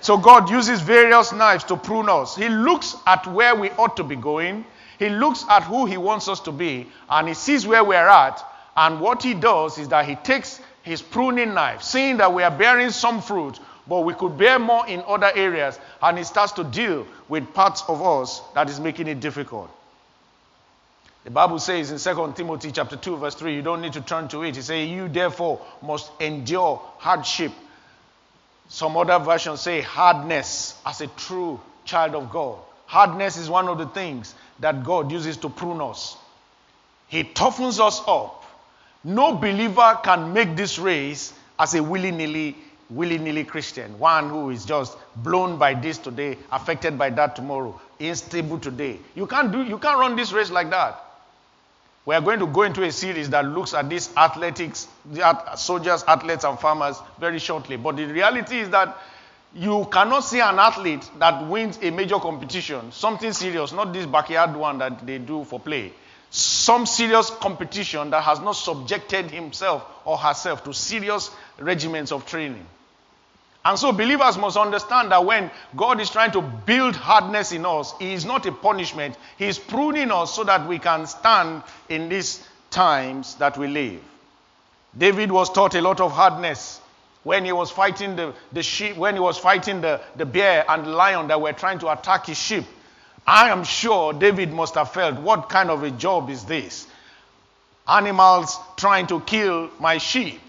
[0.00, 2.36] So God uses various knives to prune us.
[2.36, 4.64] He looks at where we ought to be going.
[4.98, 8.44] He looks at who he wants us to be and he sees where we're at.
[8.76, 12.50] And what he does is that he takes his pruning knife, seeing that we are
[12.50, 16.64] bearing some fruit, but we could bear more in other areas, and it starts to
[16.64, 19.70] deal with parts of us that is making it difficult.
[21.24, 24.28] The Bible says in 2 Timothy chapter 2, verse 3, you don't need to turn
[24.28, 24.56] to it.
[24.56, 27.52] It says, You therefore must endure hardship.
[28.68, 32.58] Some other versions say hardness as a true child of God.
[32.86, 36.16] Hardness is one of the things that God uses to prune us.
[37.08, 38.44] He toughens us up.
[39.04, 42.56] No believer can make this race as a willy nilly
[42.90, 47.80] willy nilly Christian, one who is just blown by this today, affected by that tomorrow,
[48.00, 48.98] unstable today.
[49.14, 51.04] You can't, do, you can't run this race like that.
[52.06, 54.88] We are going to go into a series that looks at these athletics,
[55.56, 57.76] soldiers, athletes, and farmers very shortly.
[57.76, 58.96] But the reality is that
[59.54, 64.56] you cannot see an athlete that wins a major competition, something serious, not this backyard
[64.56, 65.92] one that they do for play.
[66.30, 72.64] Some serious competition that has not subjected himself or herself to serious regiments of training.
[73.64, 77.94] And so believers must understand that when God is trying to build hardness in us,
[77.98, 79.16] He is not a punishment.
[79.36, 84.00] He is pruning us so that we can stand in these times that we live.
[84.96, 86.80] David was taught a lot of hardness
[87.24, 90.84] when he was fighting the, the sheep, when he was fighting the, the bear and
[90.86, 92.64] the lion that were trying to attack his sheep.
[93.26, 96.86] I am sure David must have felt, what kind of a job is this?
[97.86, 100.40] Animals trying to kill my sheep.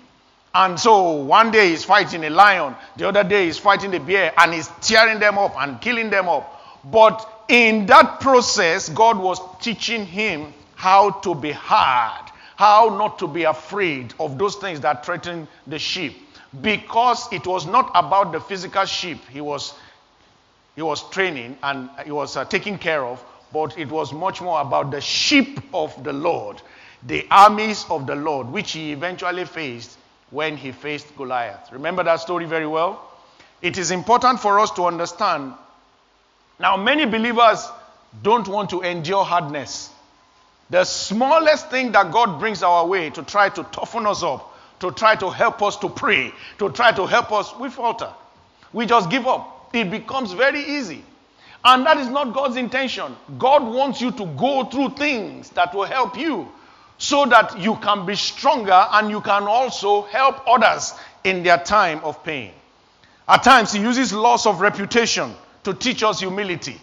[0.53, 4.33] And so one day he's fighting a lion, the other day he's fighting the bear,
[4.37, 6.81] and he's tearing them up and killing them up.
[6.83, 13.27] But in that process, God was teaching him how to be hard, how not to
[13.27, 16.17] be afraid of those things that threaten the sheep.
[16.61, 19.75] Because it was not about the physical sheep he was,
[20.75, 24.61] he was training and he was uh, taking care of, but it was much more
[24.61, 26.59] about the sheep of the Lord,
[27.03, 29.98] the armies of the Lord, which he eventually faced
[30.31, 31.71] when he faced Goliath.
[31.71, 33.05] Remember that story very well?
[33.61, 35.53] It is important for us to understand.
[36.59, 37.67] Now, many believers
[38.21, 39.89] don't want to endure hardness.
[40.69, 44.91] The smallest thing that God brings our way to try to toughen us up, to
[44.91, 48.11] try to help us to pray, to try to help us, we falter.
[48.71, 49.71] We just give up.
[49.73, 51.03] It becomes very easy.
[51.63, 53.15] And that is not God's intention.
[53.37, 56.49] God wants you to go through things that will help you
[56.99, 61.99] so that you can be stronger and you can also help others in their time
[62.03, 62.51] of pain.
[63.27, 65.33] At times, he uses loss of reputation
[65.63, 66.79] to teach us humility.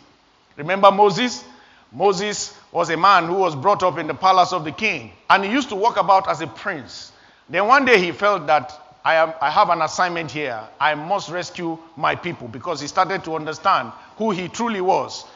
[0.56, 1.44] Remember Moses?
[1.92, 5.44] Moses was a man who was brought up in the palace of the king, and
[5.44, 7.12] he used to walk about as a prince.
[7.48, 8.72] Then one day he felt that
[9.04, 10.60] I, am, I have an assignment here.
[10.80, 15.26] I must rescue my people because he started to understand who he truly was.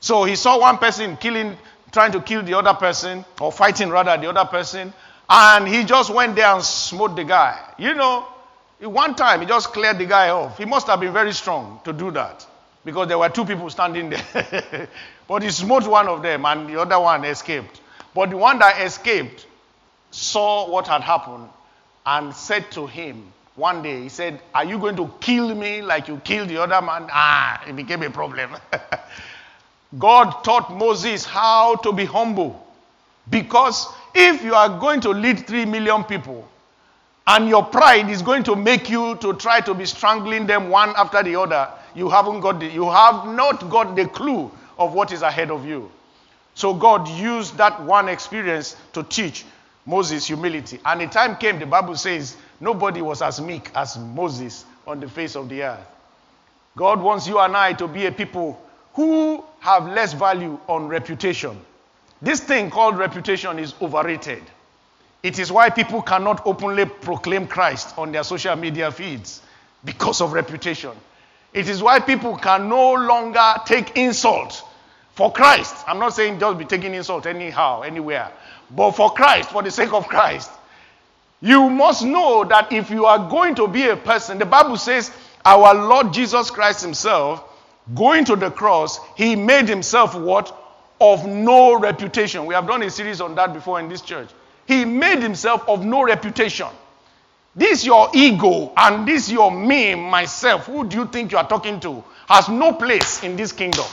[0.00, 1.56] So he saw one person killing
[1.92, 4.92] trying to kill the other person, or fighting rather the other person,
[5.28, 7.58] and he just went there and smote the guy.
[7.78, 8.26] You know,
[8.80, 10.58] one time he just cleared the guy off.
[10.58, 12.46] He must have been very strong to do that
[12.84, 14.88] because there were two people standing there.
[15.28, 17.80] but he smote one of them and the other one escaped.
[18.14, 19.46] But the one that escaped
[20.10, 21.48] saw what had happened
[22.04, 26.08] and said to him one day, he said, Are you going to kill me like
[26.08, 27.08] you killed the other man?
[27.10, 28.50] Ah, it became a problem.
[29.98, 32.62] God taught Moses how to be humble.
[33.30, 36.46] Because if you are going to lead 3 million people
[37.26, 40.92] and your pride is going to make you to try to be strangling them one
[40.96, 45.12] after the other, you haven't got the, you have not got the clue of what
[45.12, 45.90] is ahead of you.
[46.54, 49.44] So God used that one experience to teach
[49.84, 50.80] Moses humility.
[50.84, 55.08] And the time came, the Bible says, nobody was as meek as Moses on the
[55.08, 55.86] face of the earth.
[56.76, 58.60] God wants you and I to be a people
[58.96, 61.60] who have less value on reputation.
[62.22, 64.42] This thing called reputation is overrated.
[65.22, 69.42] It is why people cannot openly proclaim Christ on their social media feeds
[69.84, 70.92] because of reputation.
[71.52, 74.64] It is why people can no longer take insult
[75.12, 75.76] for Christ.
[75.86, 78.32] I'm not saying just be taking insult anyhow, anywhere,
[78.70, 80.50] but for Christ, for the sake of Christ.
[81.42, 85.10] You must know that if you are going to be a person, the Bible says
[85.44, 87.44] our Lord Jesus Christ Himself
[87.94, 90.54] Going to the cross, he made himself what?
[91.00, 92.46] Of no reputation.
[92.46, 94.28] We have done a series on that before in this church.
[94.66, 96.68] He made himself of no reputation.
[97.54, 101.80] This your ego and this your me, myself, who do you think you are talking
[101.80, 103.86] to, has no place in this kingdom.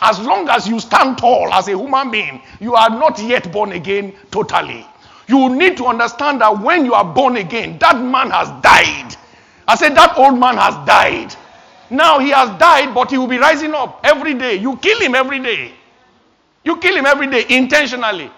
[0.00, 3.72] As long as you stand tall as a human being, you are not yet born
[3.72, 4.86] again totally.
[5.26, 9.16] You need to understand that when you are born again, that man has died.
[9.66, 11.34] I said that old man has died.
[11.94, 14.56] Now he has died, but he will be rising up every day.
[14.56, 15.72] You kill him every day.
[16.64, 18.30] You kill him every day intentionally.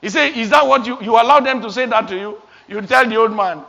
[0.00, 2.40] He said, Is that what you, you allow them to say that to you?
[2.68, 3.62] You tell the old man,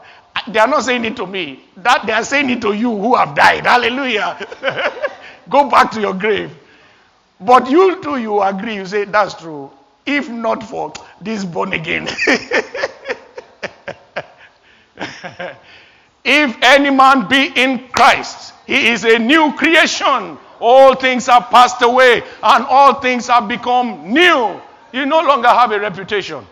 [0.47, 1.65] They are not saying it to me.
[1.77, 3.65] That they are saying it to you who have died.
[3.65, 4.47] Hallelujah.
[5.49, 6.51] Go back to your grave.
[7.41, 8.75] But you too, you agree.
[8.75, 9.71] You say, That's true.
[10.05, 12.07] If not for this born again.
[16.23, 20.37] if any man be in Christ, he is a new creation.
[20.59, 24.61] All things have passed away and all things have become new.
[24.93, 26.45] You no longer have a reputation.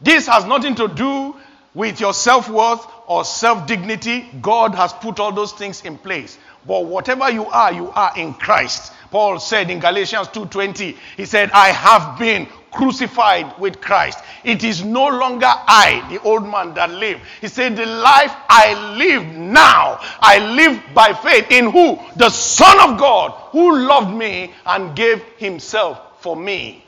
[0.00, 1.34] This has nothing to do
[1.74, 4.28] with your self worth or self dignity.
[4.40, 6.38] God has put all those things in place.
[6.66, 8.92] But whatever you are, you are in Christ.
[9.10, 14.18] Paul said in Galatians 2:20, he said, "I have been crucified with Christ.
[14.44, 18.74] It is no longer I, the old man, that live." He said, "The life I
[18.96, 21.98] live now, I live by faith in who?
[22.16, 26.84] The Son of God, who loved me and gave himself for me."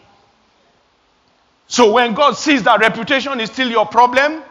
[1.68, 4.42] So when God sees that reputation is still your problem,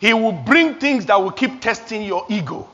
[0.00, 2.68] he will bring things that will keep testing your ego.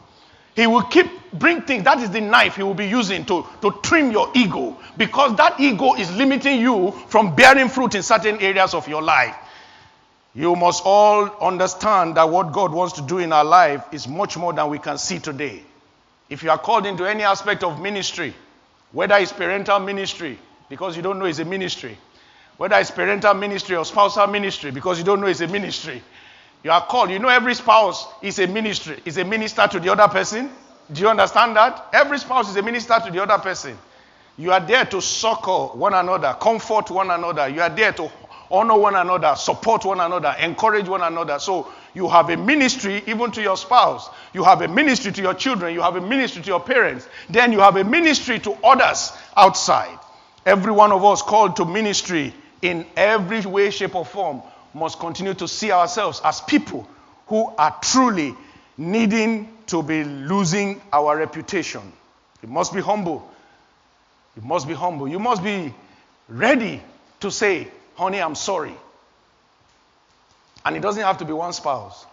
[0.56, 1.84] He will keep bring things.
[1.84, 4.76] That is the knife he will be using to, to trim your ego.
[4.96, 9.36] Because that ego is limiting you from bearing fruit in certain areas of your life.
[10.34, 14.36] You must all understand that what God wants to do in our life is much
[14.36, 15.62] more than we can see today.
[16.28, 18.34] If you are called into any aspect of ministry,
[18.92, 21.96] whether it's parental ministry, because you don't know it's a ministry,
[22.56, 26.02] whether it's parental ministry or spousal ministry, because you don't know it's a ministry,
[26.64, 27.10] you are called.
[27.10, 30.50] You know, every spouse is a ministry, is a minister to the other person.
[30.92, 31.88] Do you understand that?
[31.92, 33.78] Every spouse is a minister to the other person.
[34.36, 37.48] You are there to succor one another, comfort one another.
[37.48, 38.10] You are there to
[38.50, 41.38] honor one another, support one another, encourage one another.
[41.38, 44.10] So you have a ministry even to your spouse.
[44.32, 45.72] You have a ministry to your children.
[45.72, 47.08] You have a ministry to your parents.
[47.30, 49.98] Then you have a ministry to others outside.
[50.44, 54.42] Every one of us called to ministry in every way, shape, or form
[54.74, 56.88] must continue to see ourselves as people
[57.28, 58.34] who are truly
[58.76, 61.92] needing to be losing our reputation.
[62.42, 63.28] You must be humble.
[64.36, 65.08] You must be humble.
[65.08, 65.72] You must be
[66.28, 66.82] ready
[67.20, 68.74] to say, honey, I'm sorry.
[70.64, 72.06] And it doesn't have to be one spouse.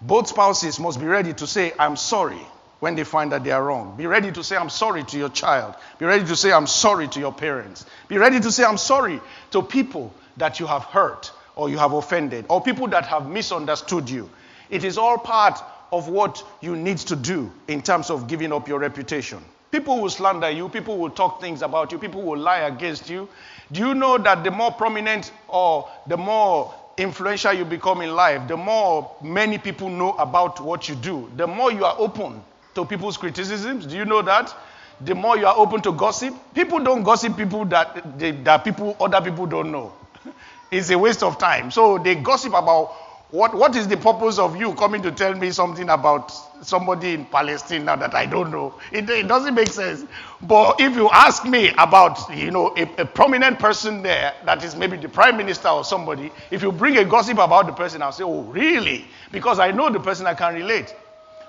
[0.00, 2.40] Both spouses must be ready to say, I'm sorry
[2.80, 3.96] when they find that they are wrong.
[3.96, 5.74] Be ready to say, I'm sorry to your child.
[5.98, 7.84] Be ready to say, I'm sorry to your parents.
[8.06, 11.92] Be ready to say, I'm sorry to people that you have hurt or you have
[11.92, 14.30] offended, or people that have misunderstood you.
[14.70, 15.62] It is all part
[15.92, 19.42] of what you need to do in terms of giving up your reputation.
[19.70, 23.28] People will slander you, people will talk things about you, people will lie against you.
[23.70, 28.48] Do you know that the more prominent or the more influential you become in life,
[28.48, 32.42] the more many people know about what you do, the more you are open
[32.74, 33.86] to people's criticisms?
[33.86, 34.54] Do you know that?
[35.02, 39.20] The more you are open to gossip, people don't gossip people that, that people other
[39.20, 39.92] people don't know.
[40.70, 41.70] It's a waste of time.
[41.70, 42.94] So they gossip about
[43.30, 46.32] what, what is the purpose of you coming to tell me something about
[46.66, 48.74] somebody in Palestine now that I don't know?
[48.90, 50.06] It, it doesn't make sense.
[50.40, 54.74] But if you ask me about, you know, a, a, prominent person there that is
[54.74, 58.12] maybe the prime minister or somebody, if you bring a gossip about the person, I'll
[58.12, 59.04] say, oh, really?
[59.30, 60.94] Because I know the person I can relate.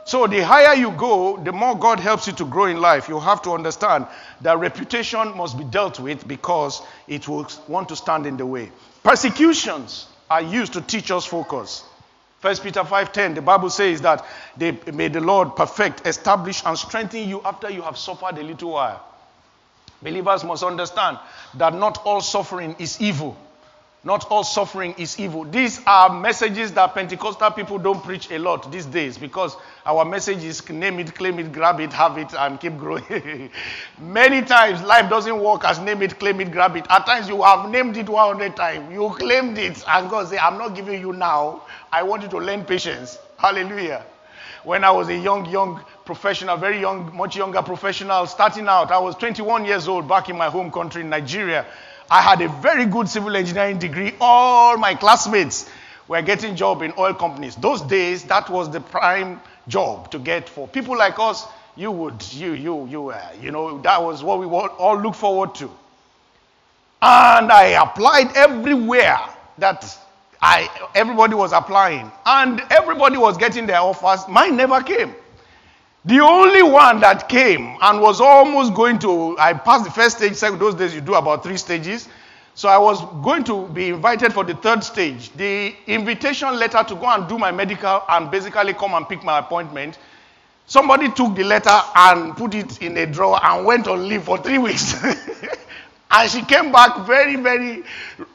[0.04, 3.08] So the higher you go, the more God helps you to grow in life.
[3.08, 4.06] You have to understand
[4.42, 8.70] that reputation must be dealt with because it will want to stand in the way.
[9.02, 11.84] Persecutions are used to teach us focus.
[12.42, 14.26] 1 Peter 5:10, the Bible says that
[14.56, 18.72] they may the Lord perfect, establish, and strengthen you after you have suffered a little
[18.72, 19.04] while.
[20.02, 21.20] Believers must understand
[21.56, 23.36] that not all suffering is evil.
[24.02, 25.44] Not all suffering is evil.
[25.44, 30.42] These are messages that Pentecostal people don't preach a lot these days because our message
[30.42, 33.52] is name it, claim it, grab it, have it, and keep growing.
[34.00, 36.86] Many times life doesn't work as name it, claim it, grab it.
[36.90, 38.90] At times you have named it 100 times.
[38.94, 41.64] You claimed it, and God say, I'm not giving you now.
[41.92, 43.20] I want you to learn patience.
[43.38, 44.06] Hallelujah.
[44.64, 48.98] When I was a young, young professional, very young, much younger professional, starting out, I
[49.00, 51.66] was 21 years old back in my home country, Nigeria.
[52.12, 54.16] I had a very good civil engineering degree.
[54.20, 55.70] All my classmates
[56.08, 57.56] were getting job in oil companies.
[57.56, 61.46] Those days, that was the prime job to get for people like us.
[61.76, 65.54] You would, you, you, you, uh, you know, that was what we all look forward
[65.56, 65.66] to.
[67.02, 69.20] And I applied everywhere
[69.60, 69.98] that
[70.42, 74.28] I, everybody was applying, and everybody was getting their offers.
[74.28, 75.14] Mine never came.
[76.06, 80.40] The only one that came and was almost going to, I passed the first stage.
[80.40, 82.08] Those days you do about three stages.
[82.56, 85.32] So I was going to be invited for the third stage.
[85.32, 89.40] The invitation letter to go and do my medical and basically come and pick my
[89.40, 89.98] appointment.
[90.66, 94.38] Somebody took the letter and put it in a drawer and went on leave for
[94.38, 95.04] three weeks.
[96.12, 97.84] And she came back very, very,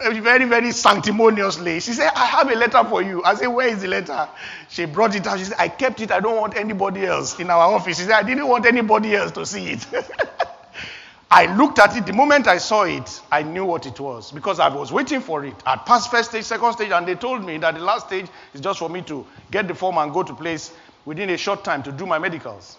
[0.00, 1.80] very, very sanctimoniously.
[1.80, 3.22] She said, I have a letter for you.
[3.24, 4.28] I said, Where is the letter?
[4.68, 5.40] She brought it out.
[5.40, 6.12] She said, I kept it.
[6.12, 7.98] I don't want anybody else in our office.
[7.98, 9.86] She said, I didn't want anybody else to see it.
[11.32, 12.06] I looked at it.
[12.06, 15.44] The moment I saw it, I knew what it was because I was waiting for
[15.44, 15.56] it.
[15.66, 18.60] I'd passed first stage, second stage, and they told me that the last stage is
[18.60, 20.72] just for me to get the form and go to place
[21.04, 22.76] within a short time to do my medicals.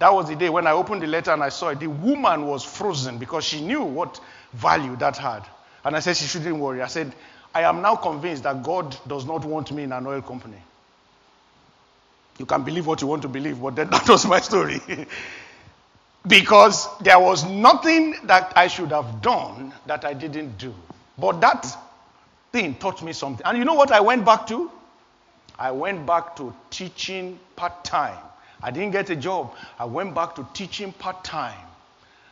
[0.00, 1.78] That was the day when I opened the letter and I saw it.
[1.78, 4.18] The woman was frozen because she knew what
[4.54, 5.42] value that had.
[5.84, 6.80] And I said she shouldn't worry.
[6.80, 7.14] I said,
[7.54, 10.56] I am now convinced that God does not want me in an oil company.
[12.38, 14.80] You can believe what you want to believe, but then that was my story.
[16.26, 20.74] because there was nothing that I should have done that I didn't do.
[21.18, 21.66] But that
[22.52, 23.44] thing taught me something.
[23.44, 24.70] And you know what I went back to?
[25.58, 28.16] I went back to teaching part time.
[28.62, 29.54] I didn't get a job.
[29.78, 31.66] I went back to teaching part time.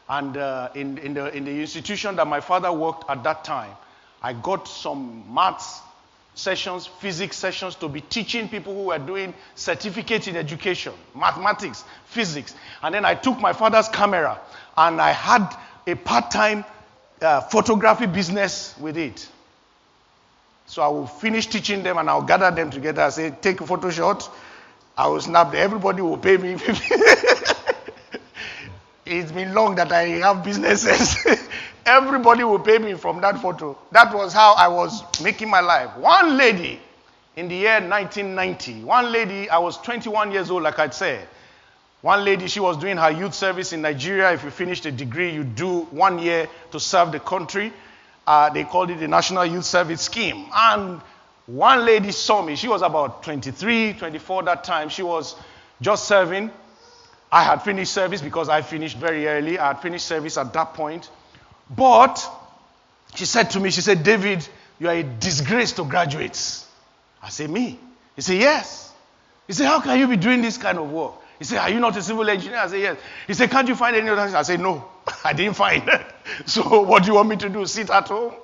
[0.09, 3.73] And uh, in, in, the, in the institution that my father worked at that time,
[4.23, 5.81] I got some maths
[6.39, 12.55] sessions, physics sessions to be teaching people who were doing certificate in education, mathematics, physics.
[12.83, 14.39] And then I took my father's camera
[14.77, 15.55] and I had
[15.87, 16.65] a part time
[17.21, 19.29] uh, photography business with it.
[20.67, 23.67] So I will finish teaching them and I'll gather them together and say, take a
[23.67, 24.31] photo shot.
[24.99, 25.63] I will snap them.
[25.63, 26.55] Everybody will pay me.
[29.07, 31.25] it's been long that I have businesses.
[31.87, 33.79] Everybody will pay me from that photo.
[33.93, 35.97] That was how I was making my life.
[35.97, 36.81] One lady
[37.37, 41.29] in the year 1990, one lady, I was 21 years old, like I said.
[42.03, 44.33] One lady, she was doing her youth service in Nigeria.
[44.33, 47.73] If you finished a degree, you do one year to serve the country.
[48.27, 50.47] Uh, they called it the National Youth Service Scheme.
[50.53, 51.01] And
[51.49, 52.57] one lady saw me.
[52.57, 54.91] She was about 23, 24 that time.
[54.91, 55.35] She was
[55.81, 56.51] just serving.
[57.33, 59.59] I had finished service because I finished very early.
[59.59, 61.09] I had finished service at that point.
[61.75, 62.23] But
[63.15, 64.47] she said to me, she said, David,
[64.79, 66.67] you are a disgrace to graduates.
[67.23, 67.81] I said, Me?
[68.15, 68.93] He said, Yes.
[69.47, 71.13] He said, How can you be doing this kind of work?
[71.39, 72.59] He said, Are you not a civil engineer?
[72.59, 72.99] I said, Yes.
[73.27, 74.37] He said, Can't you find any other?
[74.37, 74.87] I said, No,
[75.25, 75.83] I didn't find
[76.47, 77.65] so what do you want me to do?
[77.65, 78.35] Sit at home?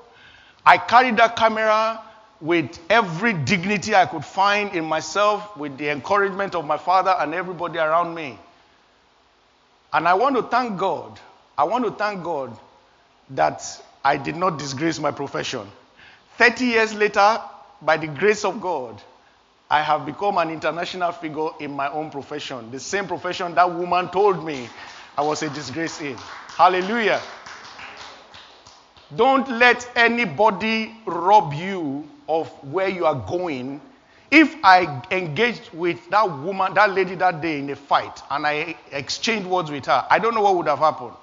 [0.65, 2.01] I carried that camera
[2.41, 7.35] with every dignity I could find in myself, with the encouragement of my father and
[7.35, 8.39] everybody around me.
[9.93, 11.19] And I want to thank God.
[11.57, 12.57] I want to thank God
[13.31, 13.63] that
[14.05, 15.67] I did not disgrace my profession.
[16.37, 17.41] 30 years later,
[17.81, 19.01] by the grace of God,
[19.71, 22.71] I have become an international figure in my own profession.
[22.71, 24.69] The same profession that woman told me
[25.17, 26.17] I was a disgrace in.
[26.49, 27.21] Hallelujah.
[29.15, 33.81] Don't let anybody rob you of where you are going.
[34.31, 38.77] If I engaged with that woman, that lady that day in a fight, and I
[38.91, 41.15] exchanged words with her, I don't know what would have happened.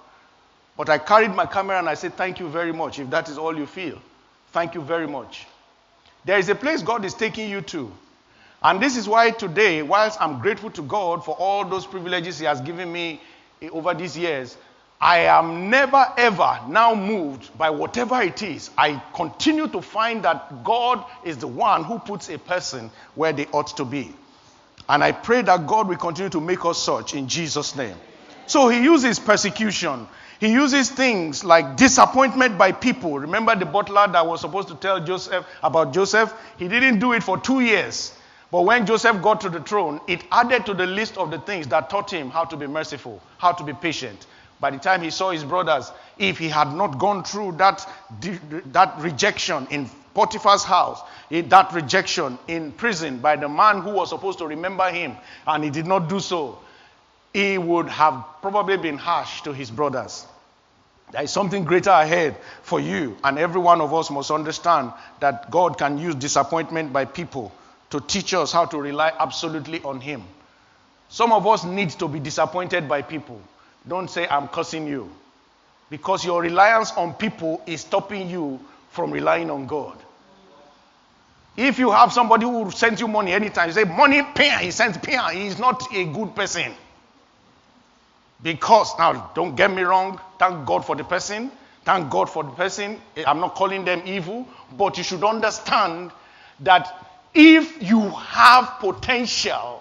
[0.77, 3.37] But I carried my camera and I said, Thank you very much, if that is
[3.37, 4.01] all you feel.
[4.51, 5.47] Thank you very much.
[6.25, 7.91] There is a place God is taking you to.
[8.63, 12.45] And this is why today, whilst I'm grateful to God for all those privileges He
[12.45, 13.21] has given me
[13.71, 14.57] over these years,
[15.01, 18.69] I am never ever now moved by whatever it is.
[18.77, 23.47] I continue to find that God is the one who puts a person where they
[23.47, 24.13] ought to be.
[24.87, 27.95] And I pray that God will continue to make us such in Jesus' name.
[28.45, 30.07] So he uses persecution,
[30.39, 33.17] he uses things like disappointment by people.
[33.17, 36.31] Remember the butler that was supposed to tell Joseph about Joseph?
[36.57, 38.13] He didn't do it for two years.
[38.51, 41.67] But when Joseph got to the throne, it added to the list of the things
[41.67, 44.27] that taught him how to be merciful, how to be patient.
[44.61, 47.85] By the time he saw his brothers, if he had not gone through that,
[48.71, 51.01] that rejection in Potiphar's house,
[51.31, 55.71] that rejection in prison by the man who was supposed to remember him, and he
[55.71, 56.59] did not do so,
[57.33, 60.27] he would have probably been harsh to his brothers.
[61.11, 65.49] There is something greater ahead for you, and every one of us must understand that
[65.49, 67.51] God can use disappointment by people
[67.89, 70.23] to teach us how to rely absolutely on Him.
[71.09, 73.41] Some of us need to be disappointed by people.
[73.87, 75.09] Don't say, I'm cursing you.
[75.89, 78.59] Because your reliance on people is stopping you
[78.91, 79.97] from relying on God.
[81.57, 84.97] If you have somebody who sends you money anytime, you say, Money, pay, he sends
[84.97, 86.73] pay, he is not a good person.
[88.41, 91.51] Because, now, don't get me wrong, thank God for the person.
[91.83, 92.99] Thank God for the person.
[93.17, 96.11] Eh, I'm not calling them evil, but you should understand
[96.61, 99.80] that if you have potential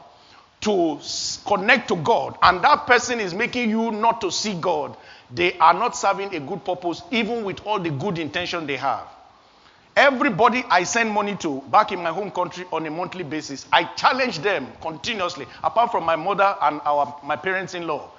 [0.60, 1.00] to
[1.46, 4.96] connect to God and that person is making you not to see God,
[5.32, 9.06] they are not serving a good purpose, even with all the good intention they have.
[9.96, 13.84] Everybody I send money to back in my home country on a monthly basis, I
[13.84, 18.10] challenge them continuously, apart from my mother and our, my parents in law.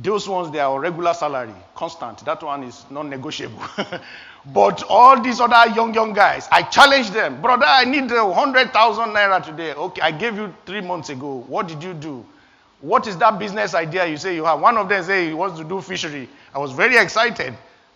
[0.00, 2.24] Those ones, they are regular salary, constant.
[2.24, 3.62] That one is non negotiable.
[4.52, 7.42] but all these other young, young guys, I challenge them.
[7.42, 9.74] Brother, I need 100,000 naira today.
[9.74, 11.44] Okay, I gave you three months ago.
[11.48, 12.24] What did you do?
[12.80, 14.60] What is that business idea you say you have?
[14.60, 16.28] One of them say he wants to do fishery.
[16.54, 17.54] I was very excited.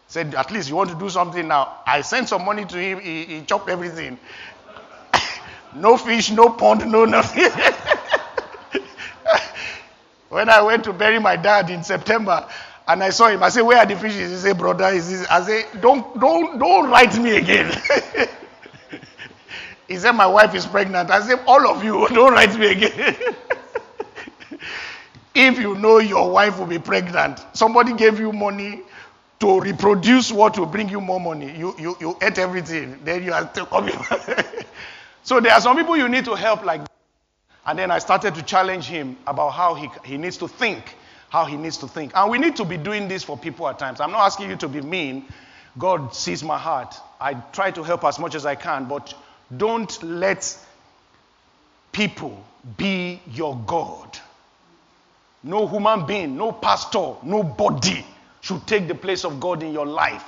[0.08, 1.78] Said, at least you want to do something now.
[1.86, 3.00] I sent some money to him.
[3.00, 4.18] He, he chopped everything.
[5.74, 7.48] no fish, no pond, no nothing.
[10.32, 12.48] When I went to bury my dad in September,
[12.88, 15.26] and I saw him, I said, "Where are the fishes?" He said, "Brother, is this?"
[15.28, 17.70] I said, "Don't, don't, don't write me again."
[19.88, 23.16] he said, "My wife is pregnant." I said, "All of you, don't write me again."
[25.34, 28.82] if you know your wife will be pregnant, somebody gave you money
[29.40, 31.56] to reproduce what will bring you more money.
[31.56, 33.96] You, you, you ate everything, then you are still coming.
[35.24, 36.90] so there are some people you need to help like that.
[37.66, 40.96] And then I started to challenge him about how he, he needs to think,
[41.32, 42.12] how he needs to think.
[42.14, 44.02] And we need to be doing this for people at times.
[44.02, 45.24] I'm not asking you to be mean.
[45.78, 46.94] God sees my heart.
[47.18, 49.14] I try to help as much as I can, but
[49.56, 50.58] don't let
[51.90, 52.44] people
[52.76, 54.18] be your God.
[55.42, 58.04] No human being, no pastor, nobody
[58.42, 60.24] should take the place of God in your life.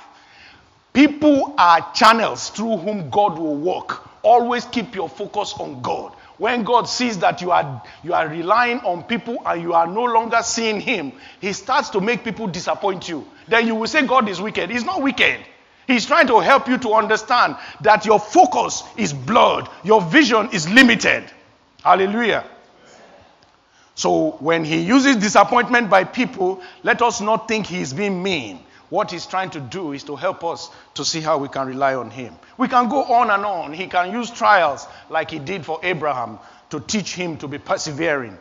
[0.91, 4.09] People are channels through whom God will work.
[4.23, 6.15] Always keep your focus on God.
[6.37, 10.03] When God sees that you are, you are relying on people and you are no
[10.03, 13.25] longer seeing Him, He starts to make people disappoint you.
[13.47, 14.69] Then you will say God is wicked.
[14.69, 15.39] He's not wicked.
[15.87, 20.67] He's trying to help you to understand that your focus is blurred, your vision is
[20.69, 21.23] limited.
[21.83, 22.43] Hallelujah.
[23.93, 28.59] So when he uses disappointment by people, let us not think he's being mean.
[28.89, 31.95] What he's trying to do is to help us to see how we can rely
[31.95, 32.35] on him.
[32.57, 33.73] We can go on and on.
[33.73, 38.37] He can use trials like he did for Abraham to teach him to be persevering.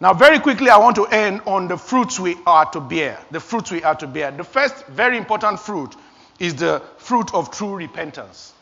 [0.00, 3.18] Now, very quickly, I want to end on the fruits we are to bear.
[3.30, 4.30] The fruits we are to bear.
[4.30, 5.94] The first very important fruit
[6.38, 8.52] is the fruit of true repentance.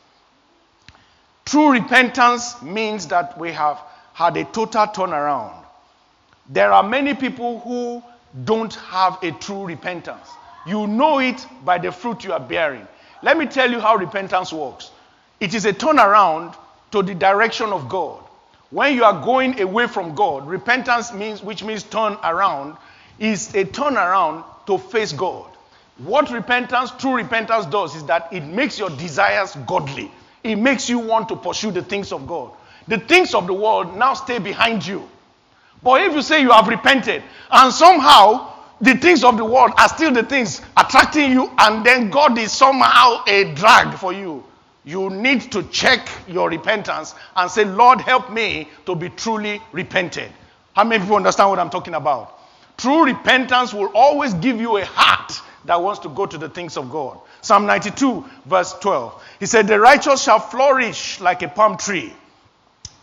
[1.44, 3.80] True repentance means that we have
[4.12, 5.54] had a total turnaround.
[6.48, 8.02] There are many people who
[8.44, 10.28] don't have a true repentance.
[10.66, 12.86] You know it by the fruit you are bearing.
[13.22, 14.90] Let me tell you how repentance works
[15.42, 16.54] it is a turnaround
[16.92, 18.22] to the direction of God.
[18.70, 22.76] When you are going away from God, repentance means, which means turn around,
[23.18, 25.50] is a turnaround to face God.
[25.98, 30.12] What repentance, true repentance does is that it makes your desires godly.
[30.44, 32.52] It makes you want to pursue the things of God.
[32.86, 35.08] The things of the world now stay behind you.
[35.82, 38.51] But if you say you have repented and somehow
[38.82, 42.52] the things of the world are still the things attracting you, and then God is
[42.52, 44.44] somehow a drag for you.
[44.84, 50.32] You need to check your repentance and say, Lord, help me to be truly repented.
[50.74, 52.40] How many people understand what I'm talking about?
[52.76, 56.76] True repentance will always give you a heart that wants to go to the things
[56.76, 57.20] of God.
[57.40, 59.22] Psalm 92, verse 12.
[59.38, 62.12] He said, The righteous shall flourish like a palm tree.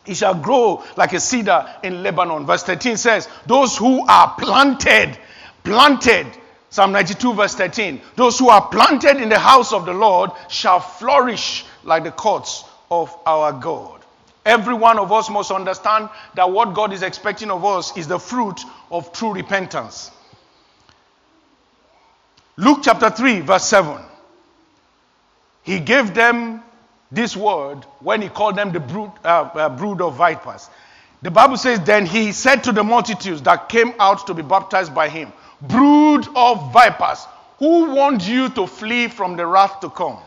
[0.03, 2.45] He shall grow like a cedar in Lebanon.
[2.45, 5.17] Verse 13 says, Those who are planted
[5.69, 6.25] planted.
[6.71, 8.01] Psalm 92, verse 13.
[8.15, 12.63] Those who are planted in the house of the Lord shall flourish like the courts
[12.89, 14.01] of our God.
[14.45, 18.19] Every one of us must understand that what God is expecting of us is the
[18.19, 18.59] fruit
[18.89, 20.11] of true repentance.
[22.57, 23.97] Luke chapter 3, verse 7.
[25.63, 26.63] He gave them
[27.11, 30.69] this word when he called them the brood, uh, uh, brood of vipers.
[31.21, 34.95] The Bible says, Then he said to the multitudes that came out to be baptized
[34.95, 37.25] by him, brood of vipers,
[37.57, 40.17] who warned you to flee from the wrath to come?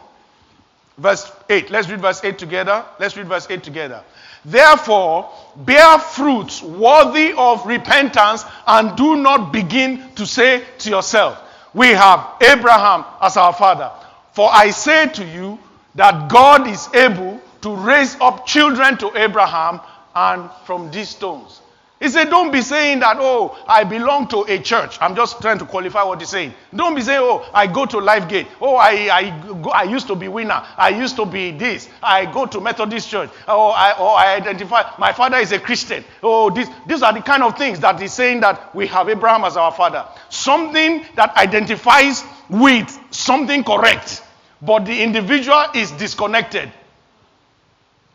[0.98, 1.70] Verse 8.
[1.70, 2.84] Let's read verse 8 together.
[3.00, 4.04] Let's read verse 8 together.
[4.44, 11.40] Therefore, bear fruits worthy of repentance and do not begin to say to yourself,
[11.72, 13.90] We have Abraham as our father.
[14.32, 15.58] For I say to you
[15.94, 19.80] that God is able to raise up children to Abraham
[20.14, 21.61] and from these stones.
[22.03, 24.98] He said, Don't be saying that, oh, I belong to a church.
[25.00, 26.53] I'm just trying to qualify what he's saying.
[26.74, 28.48] Don't be saying, oh, I go to Life Gate.
[28.61, 30.66] Oh, I, I, go, I used to be winner.
[30.76, 31.88] I used to be this.
[32.03, 33.30] I go to Methodist church.
[33.46, 34.82] Oh, I, oh, I identify.
[34.98, 36.05] My father is a Christian.
[36.24, 39.44] Oh, this, these are the kind of things that he's saying that we have Abraham
[39.44, 40.05] as our father.
[40.28, 44.24] Something that identifies with something correct,
[44.61, 46.72] but the individual is disconnected.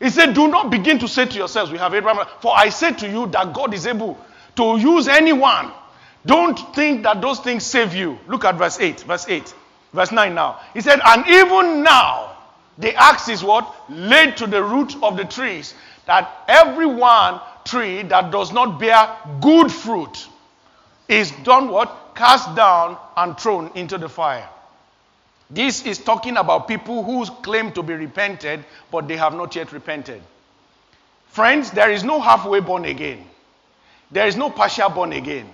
[0.00, 2.26] He said, Do not begin to say to yourselves, We have Abraham.
[2.40, 4.18] For I say to you that God is able
[4.56, 5.72] to use anyone.
[6.26, 8.18] Don't think that those things save you.
[8.26, 9.00] Look at verse 8.
[9.00, 9.54] Verse 8.
[9.92, 10.60] Verse 9 now.
[10.74, 12.36] He said, And even now,
[12.76, 13.74] the axe is what?
[13.88, 15.74] Laid to the root of the trees,
[16.06, 20.28] that every one tree that does not bear good fruit
[21.08, 22.12] is done what?
[22.14, 24.48] Cast down and thrown into the fire.
[25.50, 29.72] This is talking about people who claim to be repented, but they have not yet
[29.72, 30.22] repented.
[31.28, 33.24] Friends, there is no halfway born again.
[34.10, 35.48] There is no partial born again.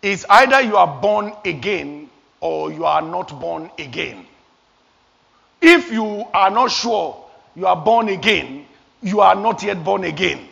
[0.00, 2.10] It's either you are born again
[2.40, 4.26] or you are not born again.
[5.60, 8.66] If you are not sure you are born again,
[9.02, 10.48] you are not yet born again.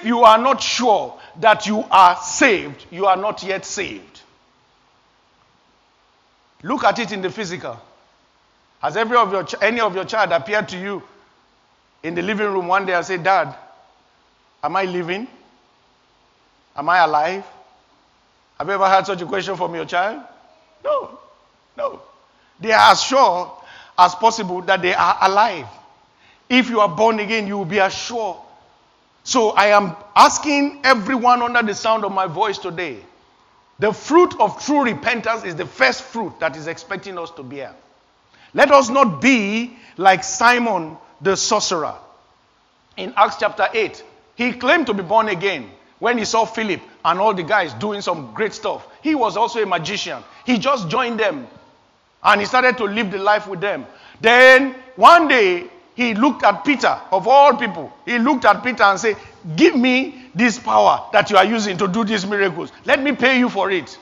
[0.00, 4.22] If you are not sure that you are saved, you are not yet saved.
[6.62, 7.78] Look at it in the physical.
[8.80, 11.02] Has every of your any of your child appeared to you
[12.02, 13.54] in the living room one day and said, Dad,
[14.62, 15.26] am I living?
[16.74, 17.44] Am I alive?
[18.56, 20.22] Have you ever had such a question from your child?
[20.82, 21.18] No.
[21.76, 22.00] No.
[22.58, 23.52] They are as sure
[23.98, 25.66] as possible that they are alive.
[26.48, 28.42] If you are born again, you will be as sure.
[29.22, 33.00] So I am asking everyone under the sound of my voice today
[33.80, 37.74] the fruit of true repentance is the first fruit that is expecting us to bear.
[38.52, 41.94] Let us not be like Simon the sorcerer.
[42.98, 44.04] In Acts chapter 8,
[44.36, 48.02] he claimed to be born again when he saw Philip and all the guys doing
[48.02, 48.86] some great stuff.
[49.02, 50.22] He was also a magician.
[50.44, 51.46] He just joined them
[52.22, 53.86] and he started to live the life with them.
[54.20, 57.92] Then one day, he looked at Peter, of all people.
[58.04, 59.16] He looked at Peter and said,
[59.56, 62.72] Give me this power that you are using to do these miracles.
[62.84, 63.98] Let me pay you for it.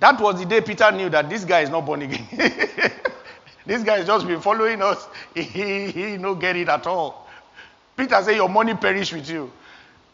[0.00, 2.26] That was the day Peter knew that this guy is not born again.
[3.66, 5.08] this guy has just been following us.
[5.34, 7.26] He, he, he no get it at all.
[7.96, 9.50] Peter said, Your money perish with you.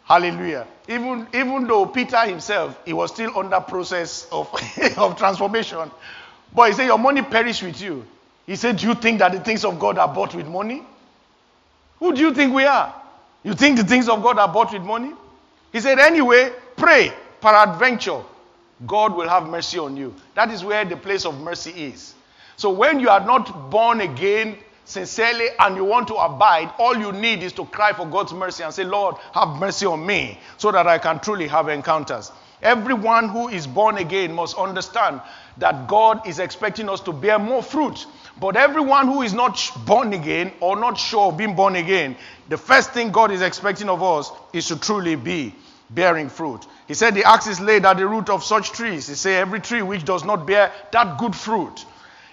[0.05, 0.67] Hallelujah.
[0.89, 4.49] Even, even though Peter himself, he was still under process of,
[4.99, 5.91] of transformation.
[6.55, 8.05] But he said, Your money perish with you.
[8.47, 10.83] He said, Do you think that the things of God are bought with money?
[11.99, 12.95] Who do you think we are?
[13.43, 15.13] You think the things of God are bought with money?
[15.73, 18.23] He said, Anyway, pray, peradventure,
[18.87, 20.15] God will have mercy on you.
[20.35, 22.15] That is where the place of mercy is.
[22.57, 27.13] So when you are not born again sincerely and you want to abide, all you
[27.13, 30.71] need is to cry for God's mercy and say, Lord, have mercy on me so
[30.73, 32.33] that I can truly have encounters.
[32.63, 35.21] Everyone who is born again must understand
[35.59, 38.07] that God is expecting us to bear more fruit.
[38.41, 42.17] But everyone who is not born again or not sure of being born again,
[42.49, 45.55] the first thing God is expecting of us is to truly be
[45.91, 46.67] bearing fruit.
[46.89, 49.07] He said, The axe is laid at the root of such trees.
[49.09, 51.85] He said, Every tree which does not bear that good fruit,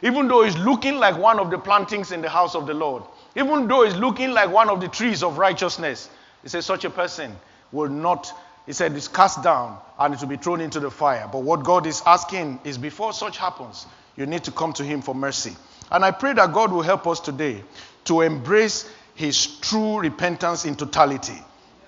[0.02, 3.04] even though it's looking like one of the plantings in the house of the Lord,
[3.36, 6.10] even though it's looking like one of the trees of righteousness,
[6.42, 7.36] he says, Such a person
[7.72, 8.34] will not
[8.66, 11.28] he said it's cast down and it will be thrown into the fire.
[11.32, 13.86] But what God is asking is before such happens,
[14.16, 15.56] you need to come to Him for mercy.
[15.92, 17.64] And I pray that God will help us today
[18.06, 21.38] to embrace His true repentance in totality.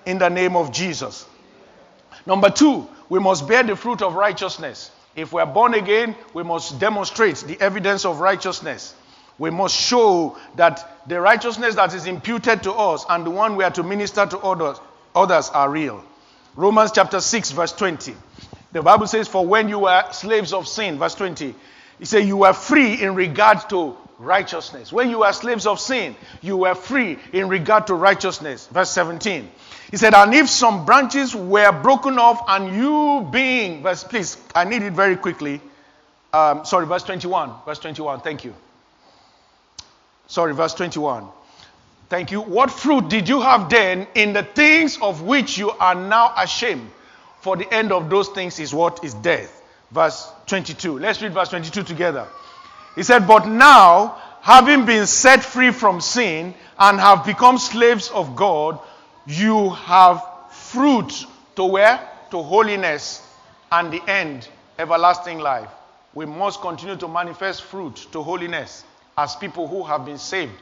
[0.05, 1.25] In the name of Jesus.
[2.25, 4.91] Number two, we must bear the fruit of righteousness.
[5.15, 8.95] If we are born again, we must demonstrate the evidence of righteousness.
[9.37, 13.63] We must show that the righteousness that is imputed to us and the one we
[13.63, 14.79] are to minister to others,
[15.15, 16.03] others are real.
[16.55, 18.15] Romans chapter 6, verse 20.
[18.73, 21.55] The Bible says, For when you were slaves of sin, verse 20,
[22.03, 24.91] he said, You were free in regard to righteousness.
[24.91, 28.67] When you were slaves of sin, you were free in regard to righteousness.
[28.67, 29.49] Verse 17.
[29.89, 34.65] He said, And if some branches were broken off, and you being, verse, please, I
[34.65, 35.61] need it very quickly.
[36.33, 37.53] Um, sorry, verse 21.
[37.65, 38.19] Verse 21.
[38.19, 38.53] Thank you.
[40.27, 41.25] Sorry, verse 21.
[42.09, 42.41] Thank you.
[42.41, 46.91] What fruit did you have then in the things of which you are now ashamed?
[47.39, 49.61] For the end of those things is what is death.
[49.89, 50.99] Verse 22.
[50.99, 52.27] Let's read verse 22 together.
[52.95, 58.35] He said, But now, having been set free from sin and have become slaves of
[58.35, 58.79] God,
[59.25, 61.25] you have fruit
[61.55, 62.09] to where?
[62.31, 63.25] To holiness
[63.71, 65.69] and the end, everlasting life.
[66.13, 68.83] We must continue to manifest fruit to holiness
[69.17, 70.53] as people who have been saved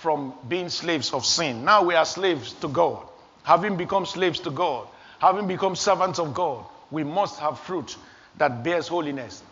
[0.00, 1.64] from being slaves of sin.
[1.64, 3.06] Now we are slaves to God.
[3.42, 4.86] Having become slaves to God,
[5.18, 7.96] having become servants of God, we must have fruit
[8.40, 9.42] that bears holiness.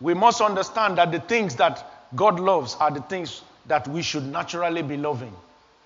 [0.00, 4.26] We must understand that the things that God loves are the things that we should
[4.26, 5.34] naturally be loving.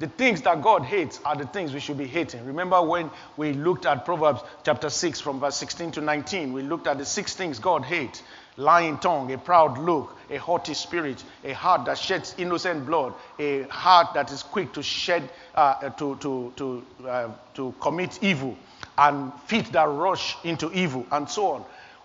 [0.01, 2.45] The things that God hates are the things we should be hating.
[2.45, 6.89] Remember when we looked at Proverbs chapter 6 from verse 16 to 19, we looked
[6.89, 8.23] at the six things God hates
[8.57, 13.63] lying tongue, a proud look, a haughty spirit, a heart that sheds innocent blood, a
[13.63, 18.57] heart that is quick to shed, uh, to, to, to, uh, to commit evil,
[18.97, 21.65] and feet that rush into evil, and so on.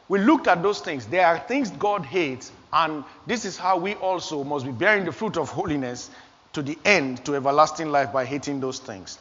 [0.10, 1.06] We looked at those things.
[1.06, 5.12] There are things God hates, and this is how we also must be bearing the
[5.12, 6.10] fruit of holiness
[6.54, 9.20] to the end, to everlasting life, by hating those things.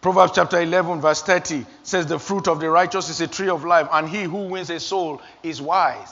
[0.00, 3.64] Proverbs chapter 11, verse 30 says, The fruit of the righteous is a tree of
[3.64, 6.10] life, and he who wins a soul is wise.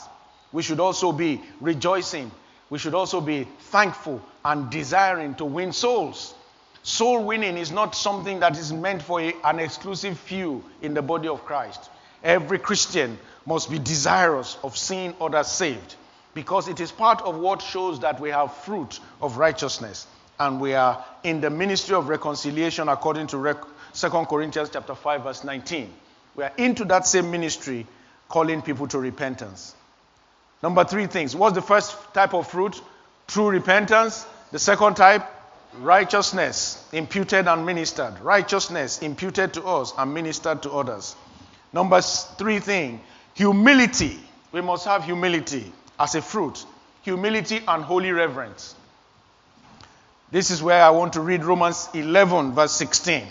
[0.52, 2.30] We should also be rejoicing.
[2.70, 6.34] We should also be thankful and desiring to win souls.
[6.82, 11.28] Soul winning is not something that is meant for an exclusive few in the body
[11.28, 11.90] of Christ.
[12.22, 15.94] Every Christian must be desirous of seeing others saved
[16.34, 20.06] because it is part of what shows that we have fruit of righteousness
[20.38, 23.64] and we are in the ministry of reconciliation according to rec-
[23.94, 25.92] 2 Corinthians chapter 5 verse 19.
[26.36, 27.86] We are into that same ministry
[28.28, 29.74] calling people to repentance.
[30.62, 31.34] Number 3 things.
[31.34, 32.80] What's the first type of fruit?
[33.26, 34.26] True repentance.
[34.52, 35.26] The second type,
[35.74, 38.18] Righteousness imputed and ministered.
[38.20, 41.14] Righteousness imputed to us and ministered to others.
[41.72, 43.00] Number three thing,
[43.34, 44.18] humility.
[44.52, 46.64] We must have humility as a fruit.
[47.02, 48.74] Humility and holy reverence.
[50.30, 53.26] This is where I want to read Romans 11, verse 16.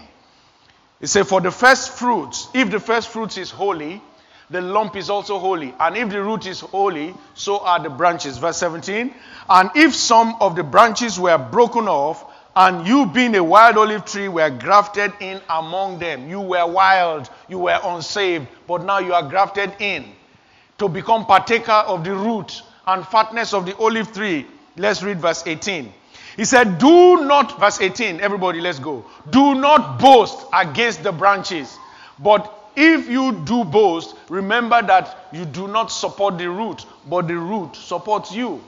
[1.00, 4.02] It says, For the first fruits, if the first fruits is holy,
[4.50, 5.74] the lump is also holy.
[5.80, 8.38] And if the root is holy, so are the branches.
[8.38, 9.14] Verse 17.
[9.50, 12.27] And if some of the branches were broken off,
[12.58, 16.28] and you being a wild olive tree were grafted in among them.
[16.28, 20.06] You were wild, you were unsaved, but now you are grafted in
[20.80, 24.48] to become partaker of the root and fatness of the olive tree.
[24.76, 25.94] Let's read verse 18.
[26.36, 29.06] He said, Do not, verse 18, everybody, let's go.
[29.30, 31.78] Do not boast against the branches,
[32.18, 37.38] but if you do boast, remember that you do not support the root, but the
[37.38, 38.64] root supports you.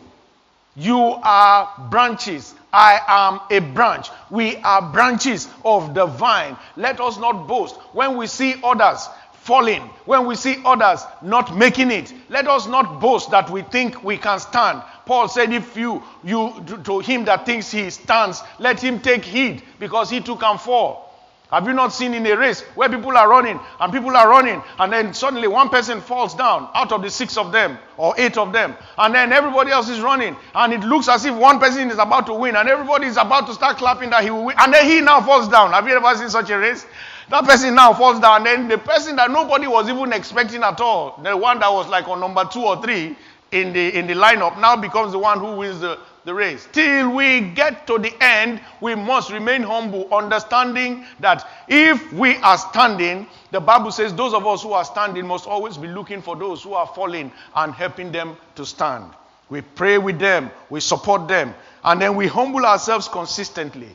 [0.76, 2.54] You are branches.
[2.72, 4.09] I am a branch.
[4.30, 6.57] We are branches of the vine.
[6.76, 7.76] Let us not boast.
[7.93, 12.99] When we see others falling, when we see others not making it, let us not
[13.01, 14.84] boast that we think we can stand.
[15.05, 16.53] Paul said, If you, you
[16.84, 21.09] to him that thinks he stands, let him take heed, because he too can fall.
[21.52, 24.62] Have you not seen in a race where people are running and people are running
[24.78, 28.38] and then suddenly one person falls down out of the six of them or eight
[28.38, 31.89] of them and then everybody else is running and it looks as if one person
[31.89, 34.56] is about to win and everybody is about to start clapping that he will win
[34.60, 35.72] and then he now falls down.
[35.72, 36.86] Have you ever seen such a race?
[37.30, 40.80] That person now falls down and then the person that nobody was even expecting at
[40.80, 43.18] all, the one that was like on number two or three
[43.52, 45.97] in the in the lineup now becomes the one who wins the
[46.30, 46.67] the race.
[46.71, 52.57] Till we get to the end, we must remain humble, understanding that if we are
[52.59, 56.36] standing, the Bible says those of us who are standing must always be looking for
[56.36, 59.05] those who are falling and helping them to stand.
[59.49, 63.89] We pray with them, we support them, and then we humble ourselves consistently.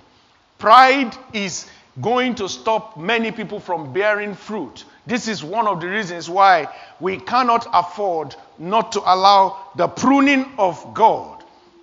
[0.58, 1.70] Pride is
[2.00, 4.84] going to stop many people from bearing fruit.
[5.06, 6.66] This is one of the reasons why
[6.98, 11.33] we cannot afford not to allow the pruning of God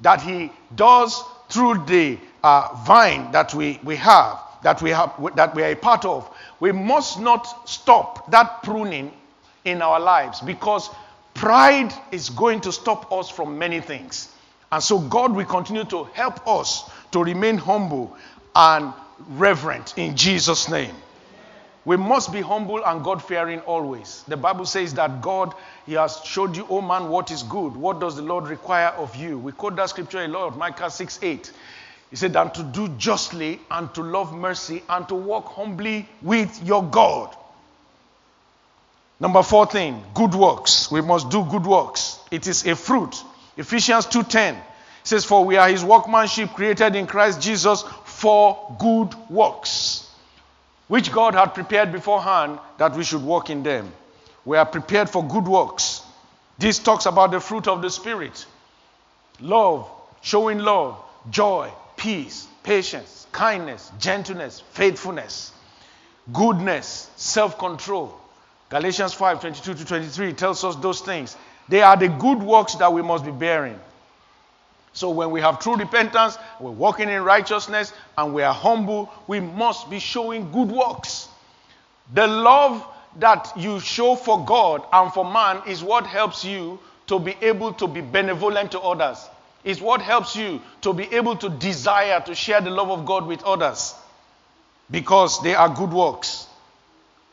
[0.02, 5.54] that He does through the uh, vine that we, we have, that we have, that
[5.56, 6.30] we are a part of.
[6.60, 9.12] We must not stop that pruning
[9.66, 10.90] in our lives because
[11.34, 14.34] pride is going to stop us from many things.
[14.72, 18.16] And so God will continue to help us to remain humble
[18.56, 18.94] and
[19.30, 20.96] reverent in Jesus' name.
[21.84, 24.24] We must be humble and God fearing always.
[24.28, 25.56] The Bible says that God,
[25.88, 27.76] He has showed you, oh man, what is good.
[27.76, 29.40] What does the Lord require of you?
[29.40, 31.52] We quote that scripture a lot, Micah 6 8.
[32.12, 36.62] He said, and to do justly and to love mercy and to walk humbly with
[36.64, 37.36] your God.
[39.20, 40.92] Number four thing, good works.
[40.92, 42.20] We must do good works.
[42.32, 43.24] It is a fruit.
[43.58, 44.58] Ephesians 2:10
[45.04, 50.11] says, For we are his workmanship created in Christ Jesus for good works
[50.92, 53.94] which God had prepared beforehand that we should walk in them.
[54.44, 56.02] We are prepared for good works.
[56.60, 58.46] This talks about the fruit of the Spirit
[59.40, 59.90] love,
[60.22, 65.54] showing love, joy, peace, patience, kindness, gentleness, faithfulness,
[66.34, 68.14] goodness, self control.
[68.68, 71.38] Galatians 5 22 to 23 tells us those things.
[71.70, 73.80] They are the good works that we must be bearing.
[74.94, 79.40] So when we have true repentance, we're walking in righteousness, and we are humble, we
[79.40, 81.30] must be showing good works.
[82.14, 82.86] The love
[83.20, 87.74] that you show for God and for man is what helps you to be able
[87.74, 89.28] to be benevolent to others.
[89.64, 93.28] Is what helps you to be able to desire to share the love of God
[93.28, 93.94] with others
[94.90, 96.48] because they are good works.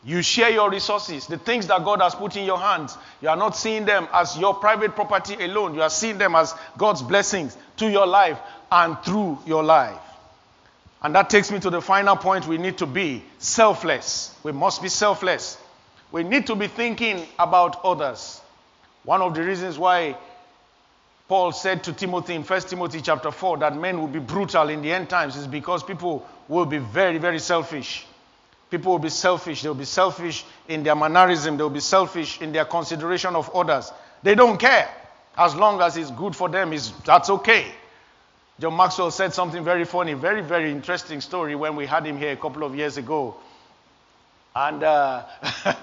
[0.05, 2.96] You share your resources, the things that God has put in your hands.
[3.20, 5.74] You are not seeing them as your private property alone.
[5.74, 8.38] You are seeing them as God's blessings to your life
[8.70, 9.99] and through your life.
[11.03, 14.34] And that takes me to the final point we need to be selfless.
[14.42, 15.59] We must be selfless.
[16.11, 18.40] We need to be thinking about others.
[19.05, 20.16] One of the reasons why
[21.28, 24.80] Paul said to Timothy in 1 Timothy chapter 4 that men will be brutal in
[24.80, 28.07] the end times is because people will be very, very selfish.
[28.70, 29.62] People will be selfish.
[29.62, 31.56] They'll be selfish in their mannerism.
[31.56, 33.90] They'll be selfish in their consideration of others.
[34.22, 34.88] They don't care.
[35.36, 37.66] As long as it's good for them, is that's okay.
[38.60, 42.32] John Maxwell said something very funny, very, very interesting story when we had him here
[42.32, 43.36] a couple of years ago.
[44.54, 45.24] And uh,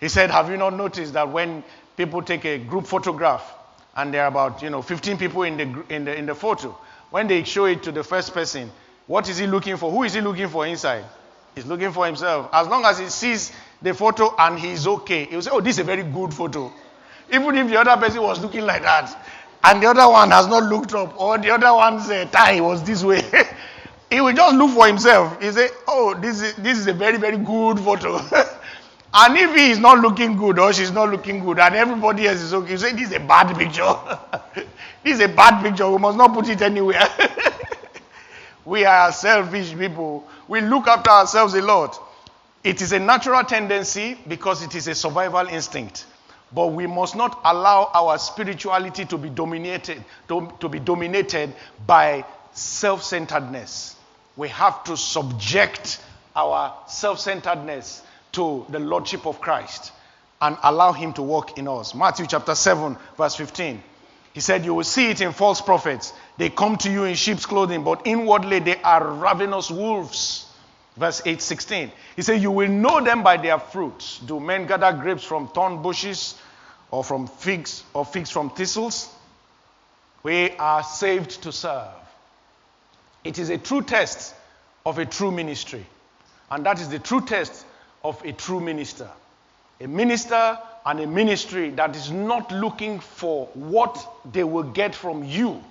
[0.00, 1.62] he said, Have you not noticed that when
[1.96, 3.54] people take a group photograph
[3.94, 6.76] and there are about, you know, 15 people in the, in the, in the photo,
[7.10, 8.72] when they show it to the first person,
[9.06, 9.90] what is he looking for?
[9.90, 11.04] Who is he looking for inside?
[11.54, 12.48] He's looking for himself.
[12.52, 15.80] As long as he sees the photo and he's okay, he'll say, Oh, this is
[15.80, 16.72] a very good photo.
[17.30, 19.16] Even if the other person was looking like that,
[19.64, 22.82] and the other one has not looked up, or the other one's uh, tie was
[22.82, 23.22] this way.
[24.10, 25.40] he will just look for himself.
[25.40, 28.16] He say, "Oh, this is this is a very very good photo."
[29.14, 32.40] and if he is not looking good or she's not looking good, and everybody else
[32.40, 33.94] is okay, you say, "This is a bad picture.
[35.04, 35.88] this is a bad picture.
[35.88, 37.08] We must not put it anywhere."
[38.64, 40.26] we are selfish people.
[40.48, 41.98] We look after ourselves a lot.
[42.64, 46.06] It is a natural tendency because it is a survival instinct.
[46.54, 51.54] But we must not allow our spirituality to be dominated to, to be dominated
[51.86, 53.96] by self-centeredness.
[54.36, 56.00] We have to subject
[56.36, 59.92] our self-centeredness to the lordship of Christ
[60.40, 61.94] and allow him to work in us.
[61.94, 63.82] Matthew chapter 7 verse 15.
[64.32, 66.12] He said, You will see it in false prophets.
[66.38, 70.46] They come to you in sheep's clothing, but inwardly they are ravenous wolves.
[70.96, 71.92] Verse 8 16.
[72.16, 74.18] He said, You will know them by their fruits.
[74.18, 76.34] Do men gather grapes from thorn bushes
[76.90, 79.08] or from figs or figs from thistles?
[80.22, 81.88] We are saved to serve.
[83.24, 84.34] It is a true test
[84.84, 85.86] of a true ministry.
[86.50, 87.64] And that is the true test
[88.04, 89.08] of a true minister.
[89.80, 95.24] A minister and a ministry that is not looking for what they will get from
[95.24, 95.62] you,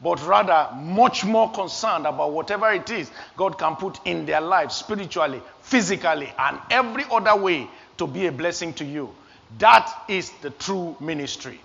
[0.00, 4.76] but rather much more concerned about whatever it is God can put in their lives
[4.76, 7.68] spiritually, physically, and every other way
[7.98, 9.14] to be a blessing to you.
[9.58, 11.60] That is the true ministry.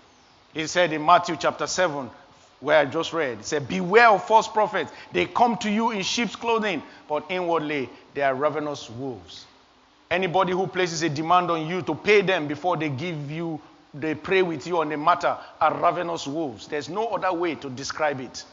[0.53, 2.09] He said in Matthew chapter 7,
[2.61, 4.91] where I just read, it said, Beware of false prophets.
[5.13, 9.45] They come to you in sheep's clothing, but inwardly they are ravenous wolves.
[10.15, 13.59] Anybody who places a demand on you to pay them before they give you,
[13.93, 16.69] they pray with you on a matter, are ravenous wolves.
[16.69, 18.45] There's no other way to describe it.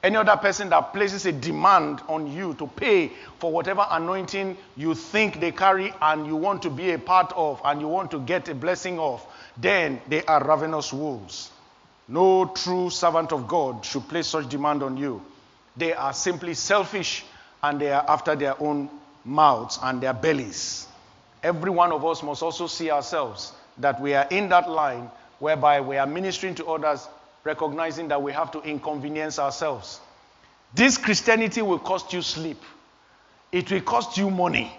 [0.00, 4.94] Any other person that places a demand on you to pay for whatever anointing you
[4.94, 8.20] think they carry and you want to be a part of and you want to
[8.20, 9.26] get a blessing of,
[9.56, 11.50] then they are ravenous wolves.
[12.06, 15.20] No true servant of God should place such demand on you.
[15.76, 17.24] They are simply selfish
[17.60, 18.88] and they are after their own
[19.24, 20.86] mouths and their bellies.
[21.42, 25.80] Every one of us must also see ourselves that we are in that line whereby
[25.80, 27.08] we are ministering to others,
[27.44, 30.00] recognizing that we have to inconvenience ourselves.
[30.74, 32.62] This Christianity will cost you sleep,
[33.50, 34.72] it will cost you money.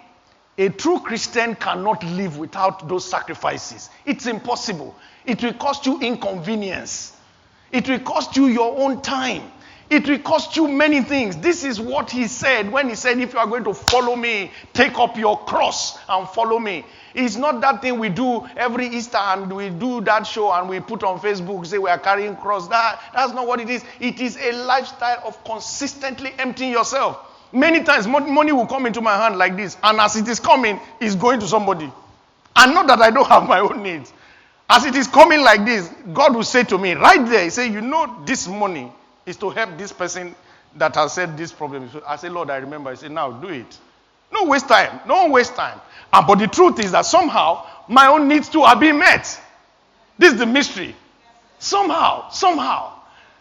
[0.56, 3.90] A true Christian cannot live without those sacrifices.
[4.06, 4.94] It's impossible.
[5.26, 7.16] It will cost you inconvenience.
[7.72, 9.50] It will cost you your own time.
[9.94, 11.36] It will cost you many things.
[11.36, 14.50] This is what he said when he said, If you are going to follow me,
[14.72, 16.84] take up your cross and follow me.
[17.14, 20.80] It's not that thing we do every Easter and we do that show and we
[20.80, 22.66] put on Facebook, say we are carrying cross.
[22.66, 23.84] That, that's not what it is.
[24.00, 27.30] It is a lifestyle of consistently emptying yourself.
[27.52, 30.80] Many times money will come into my hand like this, and as it is coming,
[31.00, 31.88] it's going to somebody.
[32.56, 34.12] And not that I don't have my own needs.
[34.68, 37.70] As it is coming like this, God will say to me, right there, He say,
[37.70, 38.90] You know, this money
[39.26, 40.34] is to help this person
[40.76, 41.88] that has said this problem.
[41.90, 42.90] So I say, Lord, I remember.
[42.90, 43.78] I say, Now do it.
[44.32, 45.00] No waste time.
[45.06, 45.80] No waste time.
[46.12, 49.40] And, but the truth is that somehow my own needs too are being met.
[50.18, 50.94] This is the mystery.
[51.58, 52.92] Somehow, somehow.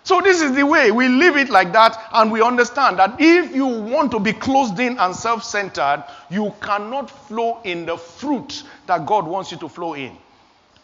[0.03, 3.55] So this is the way we live it like that, and we understand that if
[3.55, 9.05] you want to be closed in and self-centered, you cannot flow in the fruit that
[9.05, 10.17] God wants you to flow in.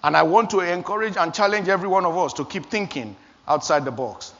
[0.04, 3.14] And I want to encourage and challenge every one of us to keep thinking
[3.45, 4.34] outside the box.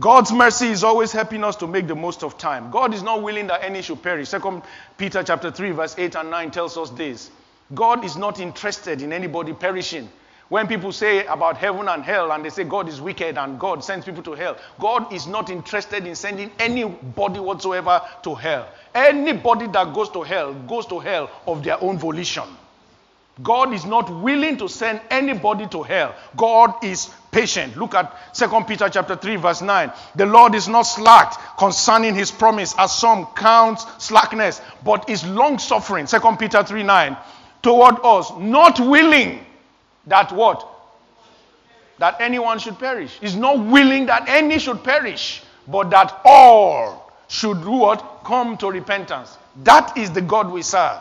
[0.00, 2.70] God's mercy is always helping us to make the most of time.
[2.70, 4.30] God is not willing that any should perish.
[4.30, 4.62] Second
[4.96, 7.30] Peter chapter 3 verse 8 and 9 tells us this.
[7.74, 10.08] God is not interested in anybody perishing.
[10.48, 13.84] When people say about heaven and hell and they say God is wicked and God
[13.84, 18.68] sends people to hell, God is not interested in sending anybody whatsoever to hell.
[18.94, 22.44] Anybody that goes to hell goes to hell of their own volition.
[23.42, 26.14] God is not willing to send anybody to hell.
[26.36, 27.76] God is patient.
[27.76, 29.90] Look at 2 Peter chapter 3 verse 9.
[30.14, 35.58] The Lord is not slack concerning his promise as some count slackness, but is long
[35.58, 36.06] suffering.
[36.06, 37.16] 2 Peter 3 9
[37.62, 39.44] toward us, not willing
[40.06, 40.68] that what?
[41.98, 43.18] That anyone should perish.
[43.20, 48.22] He's not willing that any should perish, but that all should what?
[48.24, 49.38] Come to repentance.
[49.62, 51.00] That is the God we serve.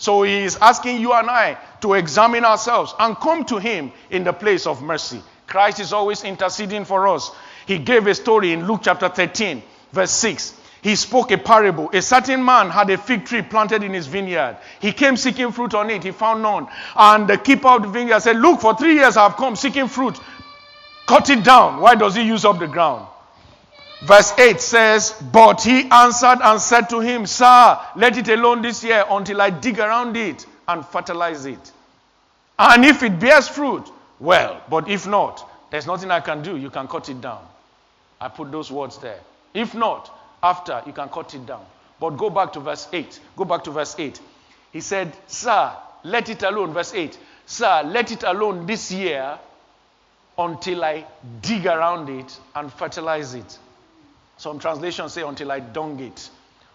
[0.00, 4.24] So he is asking you and I to examine ourselves and come to him in
[4.24, 5.22] the place of mercy.
[5.46, 7.30] Christ is always interceding for us.
[7.66, 10.54] He gave a story in Luke chapter 13, verse 6.
[10.80, 11.90] He spoke a parable.
[11.92, 14.56] A certain man had a fig tree planted in his vineyard.
[14.80, 16.02] He came seeking fruit on it.
[16.02, 16.66] He found none.
[16.96, 19.88] And the keeper of the vineyard said, Look, for three years I have come seeking
[19.88, 20.18] fruit.
[21.06, 21.78] Cut it down.
[21.78, 23.06] Why does he use up the ground?
[24.02, 28.82] Verse 8 says, But he answered and said to him, Sir, let it alone this
[28.82, 31.72] year until I dig around it and fertilize it.
[32.58, 36.56] And if it bears fruit, well, but if not, there's nothing I can do.
[36.56, 37.46] You can cut it down.
[38.20, 39.20] I put those words there.
[39.54, 40.10] If not,
[40.42, 41.64] After, you can cut it down.
[41.98, 43.20] But go back to verse 8.
[43.36, 44.20] Go back to verse 8.
[44.72, 45.72] He said, Sir,
[46.02, 46.72] let it alone.
[46.72, 47.18] Verse 8.
[47.44, 49.38] Sir, let it alone this year
[50.38, 51.04] until I
[51.42, 53.58] dig around it and fertilize it.
[54.40, 56.30] Some translations say, until I dung it,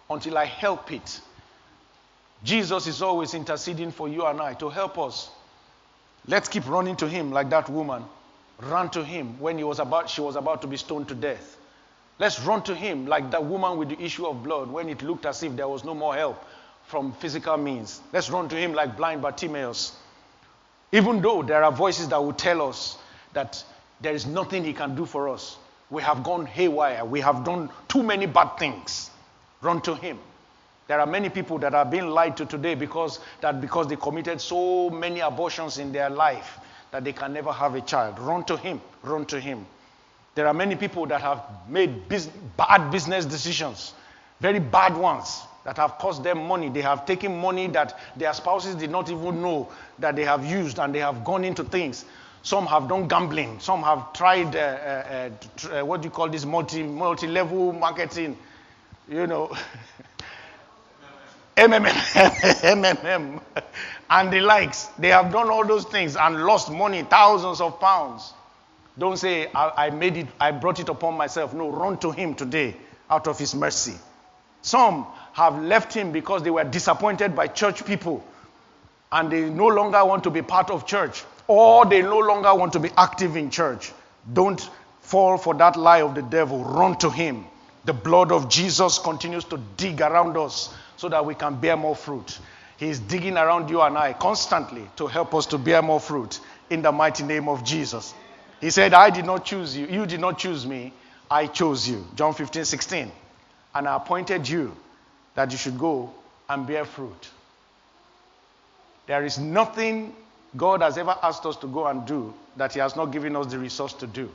[0.08, 1.20] until I help it.
[2.44, 5.32] Jesus is always interceding for you and I to help us.
[6.28, 8.04] Let's keep running to him like that woman
[8.60, 11.58] ran to him when he was about, she was about to be stoned to death.
[12.20, 15.26] Let's run to him like that woman with the issue of blood when it looked
[15.26, 16.46] as if there was no more help
[16.86, 18.00] from physical means.
[18.14, 19.98] Let's run to him like blind Bartimaeus.
[20.92, 23.00] Even though there are voices that will tell us
[23.34, 23.64] that
[24.02, 25.58] there is nothing he can do for us.
[25.90, 27.06] We have gone haywire.
[27.06, 29.12] We have done too many bad things.
[29.62, 30.20] Run to him.
[30.88, 34.40] There are many people that are being lied to today because that because they committed
[34.40, 36.60] so many abortions in their life
[36.92, 38.20] that they can never have a child.
[38.20, 38.82] Run to him.
[39.04, 39.66] Run to him.
[40.36, 43.94] There are many people that have made biz- bad business decisions,
[44.42, 46.70] very bad ones, that have cost them money.
[46.70, 50.78] They have taken money that their spouses did not even know that they have used,
[50.78, 52.06] and they have gone into things.
[52.46, 53.60] Some have done gambling.
[53.60, 55.30] Some have tried, uh, uh,
[55.80, 58.38] uh, what do you call this, multi, multi-level marketing,
[59.10, 59.48] you know,
[61.58, 63.42] MMM, MMM,
[64.12, 64.86] and the likes.
[65.00, 68.32] They have done all those things and lost money, thousands of pounds.
[68.96, 71.56] Don't say, I, I, made it, I brought it upon myself.
[71.56, 72.76] No, run to him today
[73.10, 73.96] out of his mercy.
[74.62, 78.24] Some have left him because they were disappointed by church people
[79.12, 82.74] and they no longer want to be part of church or they no longer want
[82.74, 83.92] to be active in church.
[84.32, 84.70] Don't
[85.02, 86.64] fall for that lie of the devil.
[86.64, 87.46] Run to him.
[87.86, 91.96] The blood of Jesus continues to dig around us so that we can bear more
[91.96, 92.40] fruit.
[92.78, 96.40] He's digging around you and I constantly to help us to bear more fruit
[96.70, 98.14] in the mighty name of Jesus.
[98.60, 99.86] He said, I did not choose you.
[99.86, 100.94] You did not choose me.
[101.30, 102.06] I chose you.
[102.16, 103.12] John 15, 16.
[103.76, 104.76] And I appointed you
[105.36, 106.12] that you should go
[106.50, 107.30] and bear fruit.
[109.08, 110.16] There is nothing
[110.56, 113.48] God has ever asked us to go and do that He has not given us
[113.48, 114.30] the resource to do.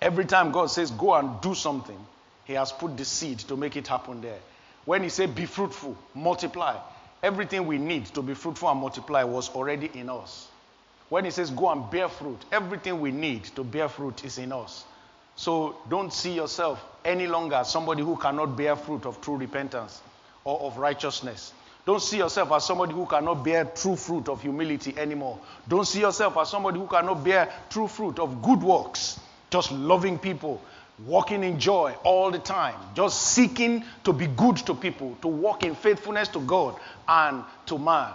[0.00, 1.98] Every time God says, go and do something,
[2.44, 4.38] He has put the seed to make it happen there.
[4.84, 6.76] When He said, be fruitful, multiply,
[7.22, 10.48] everything we need to be fruitful and multiply was already in us.
[11.08, 14.52] When he says go and bear fruit, everything we need to bear fruit is in
[14.52, 14.84] us.
[15.36, 20.02] So don't see yourself any longer as somebody who cannot bear fruit of true repentance
[20.44, 21.52] or of righteousness.
[21.88, 25.38] Don't see yourself as somebody who cannot bear true fruit of humility anymore.
[25.66, 29.18] Don't see yourself as somebody who cannot bear true fruit of good works,
[29.48, 30.60] just loving people,
[31.06, 35.62] walking in joy all the time, just seeking to be good to people, to walk
[35.62, 36.76] in faithfulness to God
[37.08, 38.12] and to man.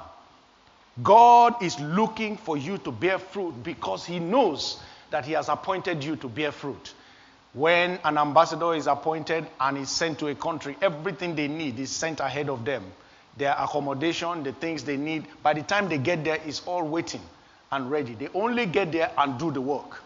[1.01, 6.03] God is looking for you to bear fruit because He knows that He has appointed
[6.03, 6.93] you to bear fruit.
[7.53, 11.89] When an ambassador is appointed and is sent to a country, everything they need is
[11.89, 12.83] sent ahead of them.
[13.37, 17.21] Their accommodation, the things they need, by the time they get there, is all waiting
[17.71, 18.13] and ready.
[18.13, 20.01] They only get there and do the work.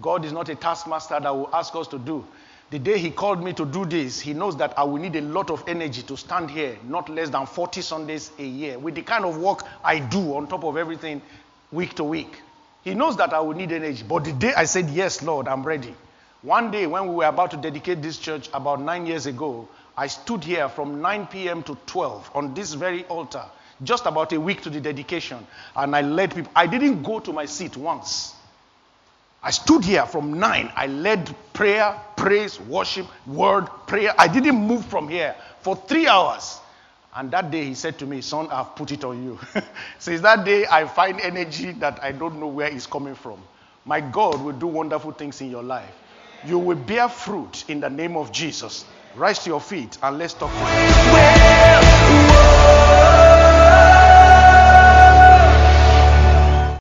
[0.00, 2.24] God is not a taskmaster that will ask us to do.
[2.70, 5.20] The day he called me to do this, he knows that I will need a
[5.20, 9.02] lot of energy to stand here, not less than 40 Sundays a year, with the
[9.02, 11.20] kind of work I do on top of everything
[11.70, 12.40] week to week.
[12.82, 14.04] He knows that I will need energy.
[14.06, 15.94] But the day I said, Yes, Lord, I'm ready.
[16.42, 19.68] One day when we were about to dedicate this church about nine years ago,
[20.02, 21.62] I stood here from 9 p.m.
[21.62, 23.44] to 12 on this very altar,
[23.84, 25.46] just about a week to the dedication,
[25.76, 26.50] and I led people.
[26.56, 28.34] I didn't go to my seat once.
[29.44, 30.72] I stood here from 9.
[30.74, 34.12] I led prayer, praise, worship, word, prayer.
[34.18, 36.58] I didn't move from here for three hours.
[37.14, 39.38] And that day he said to me, Son, I've put it on you.
[40.00, 43.40] Since that day, I find energy that I don't know where it's coming from.
[43.84, 45.94] My God will do wonderful things in your life.
[46.44, 48.84] You will bear fruit in the name of Jesus.
[49.14, 50.50] Rise to your feet and let's talk.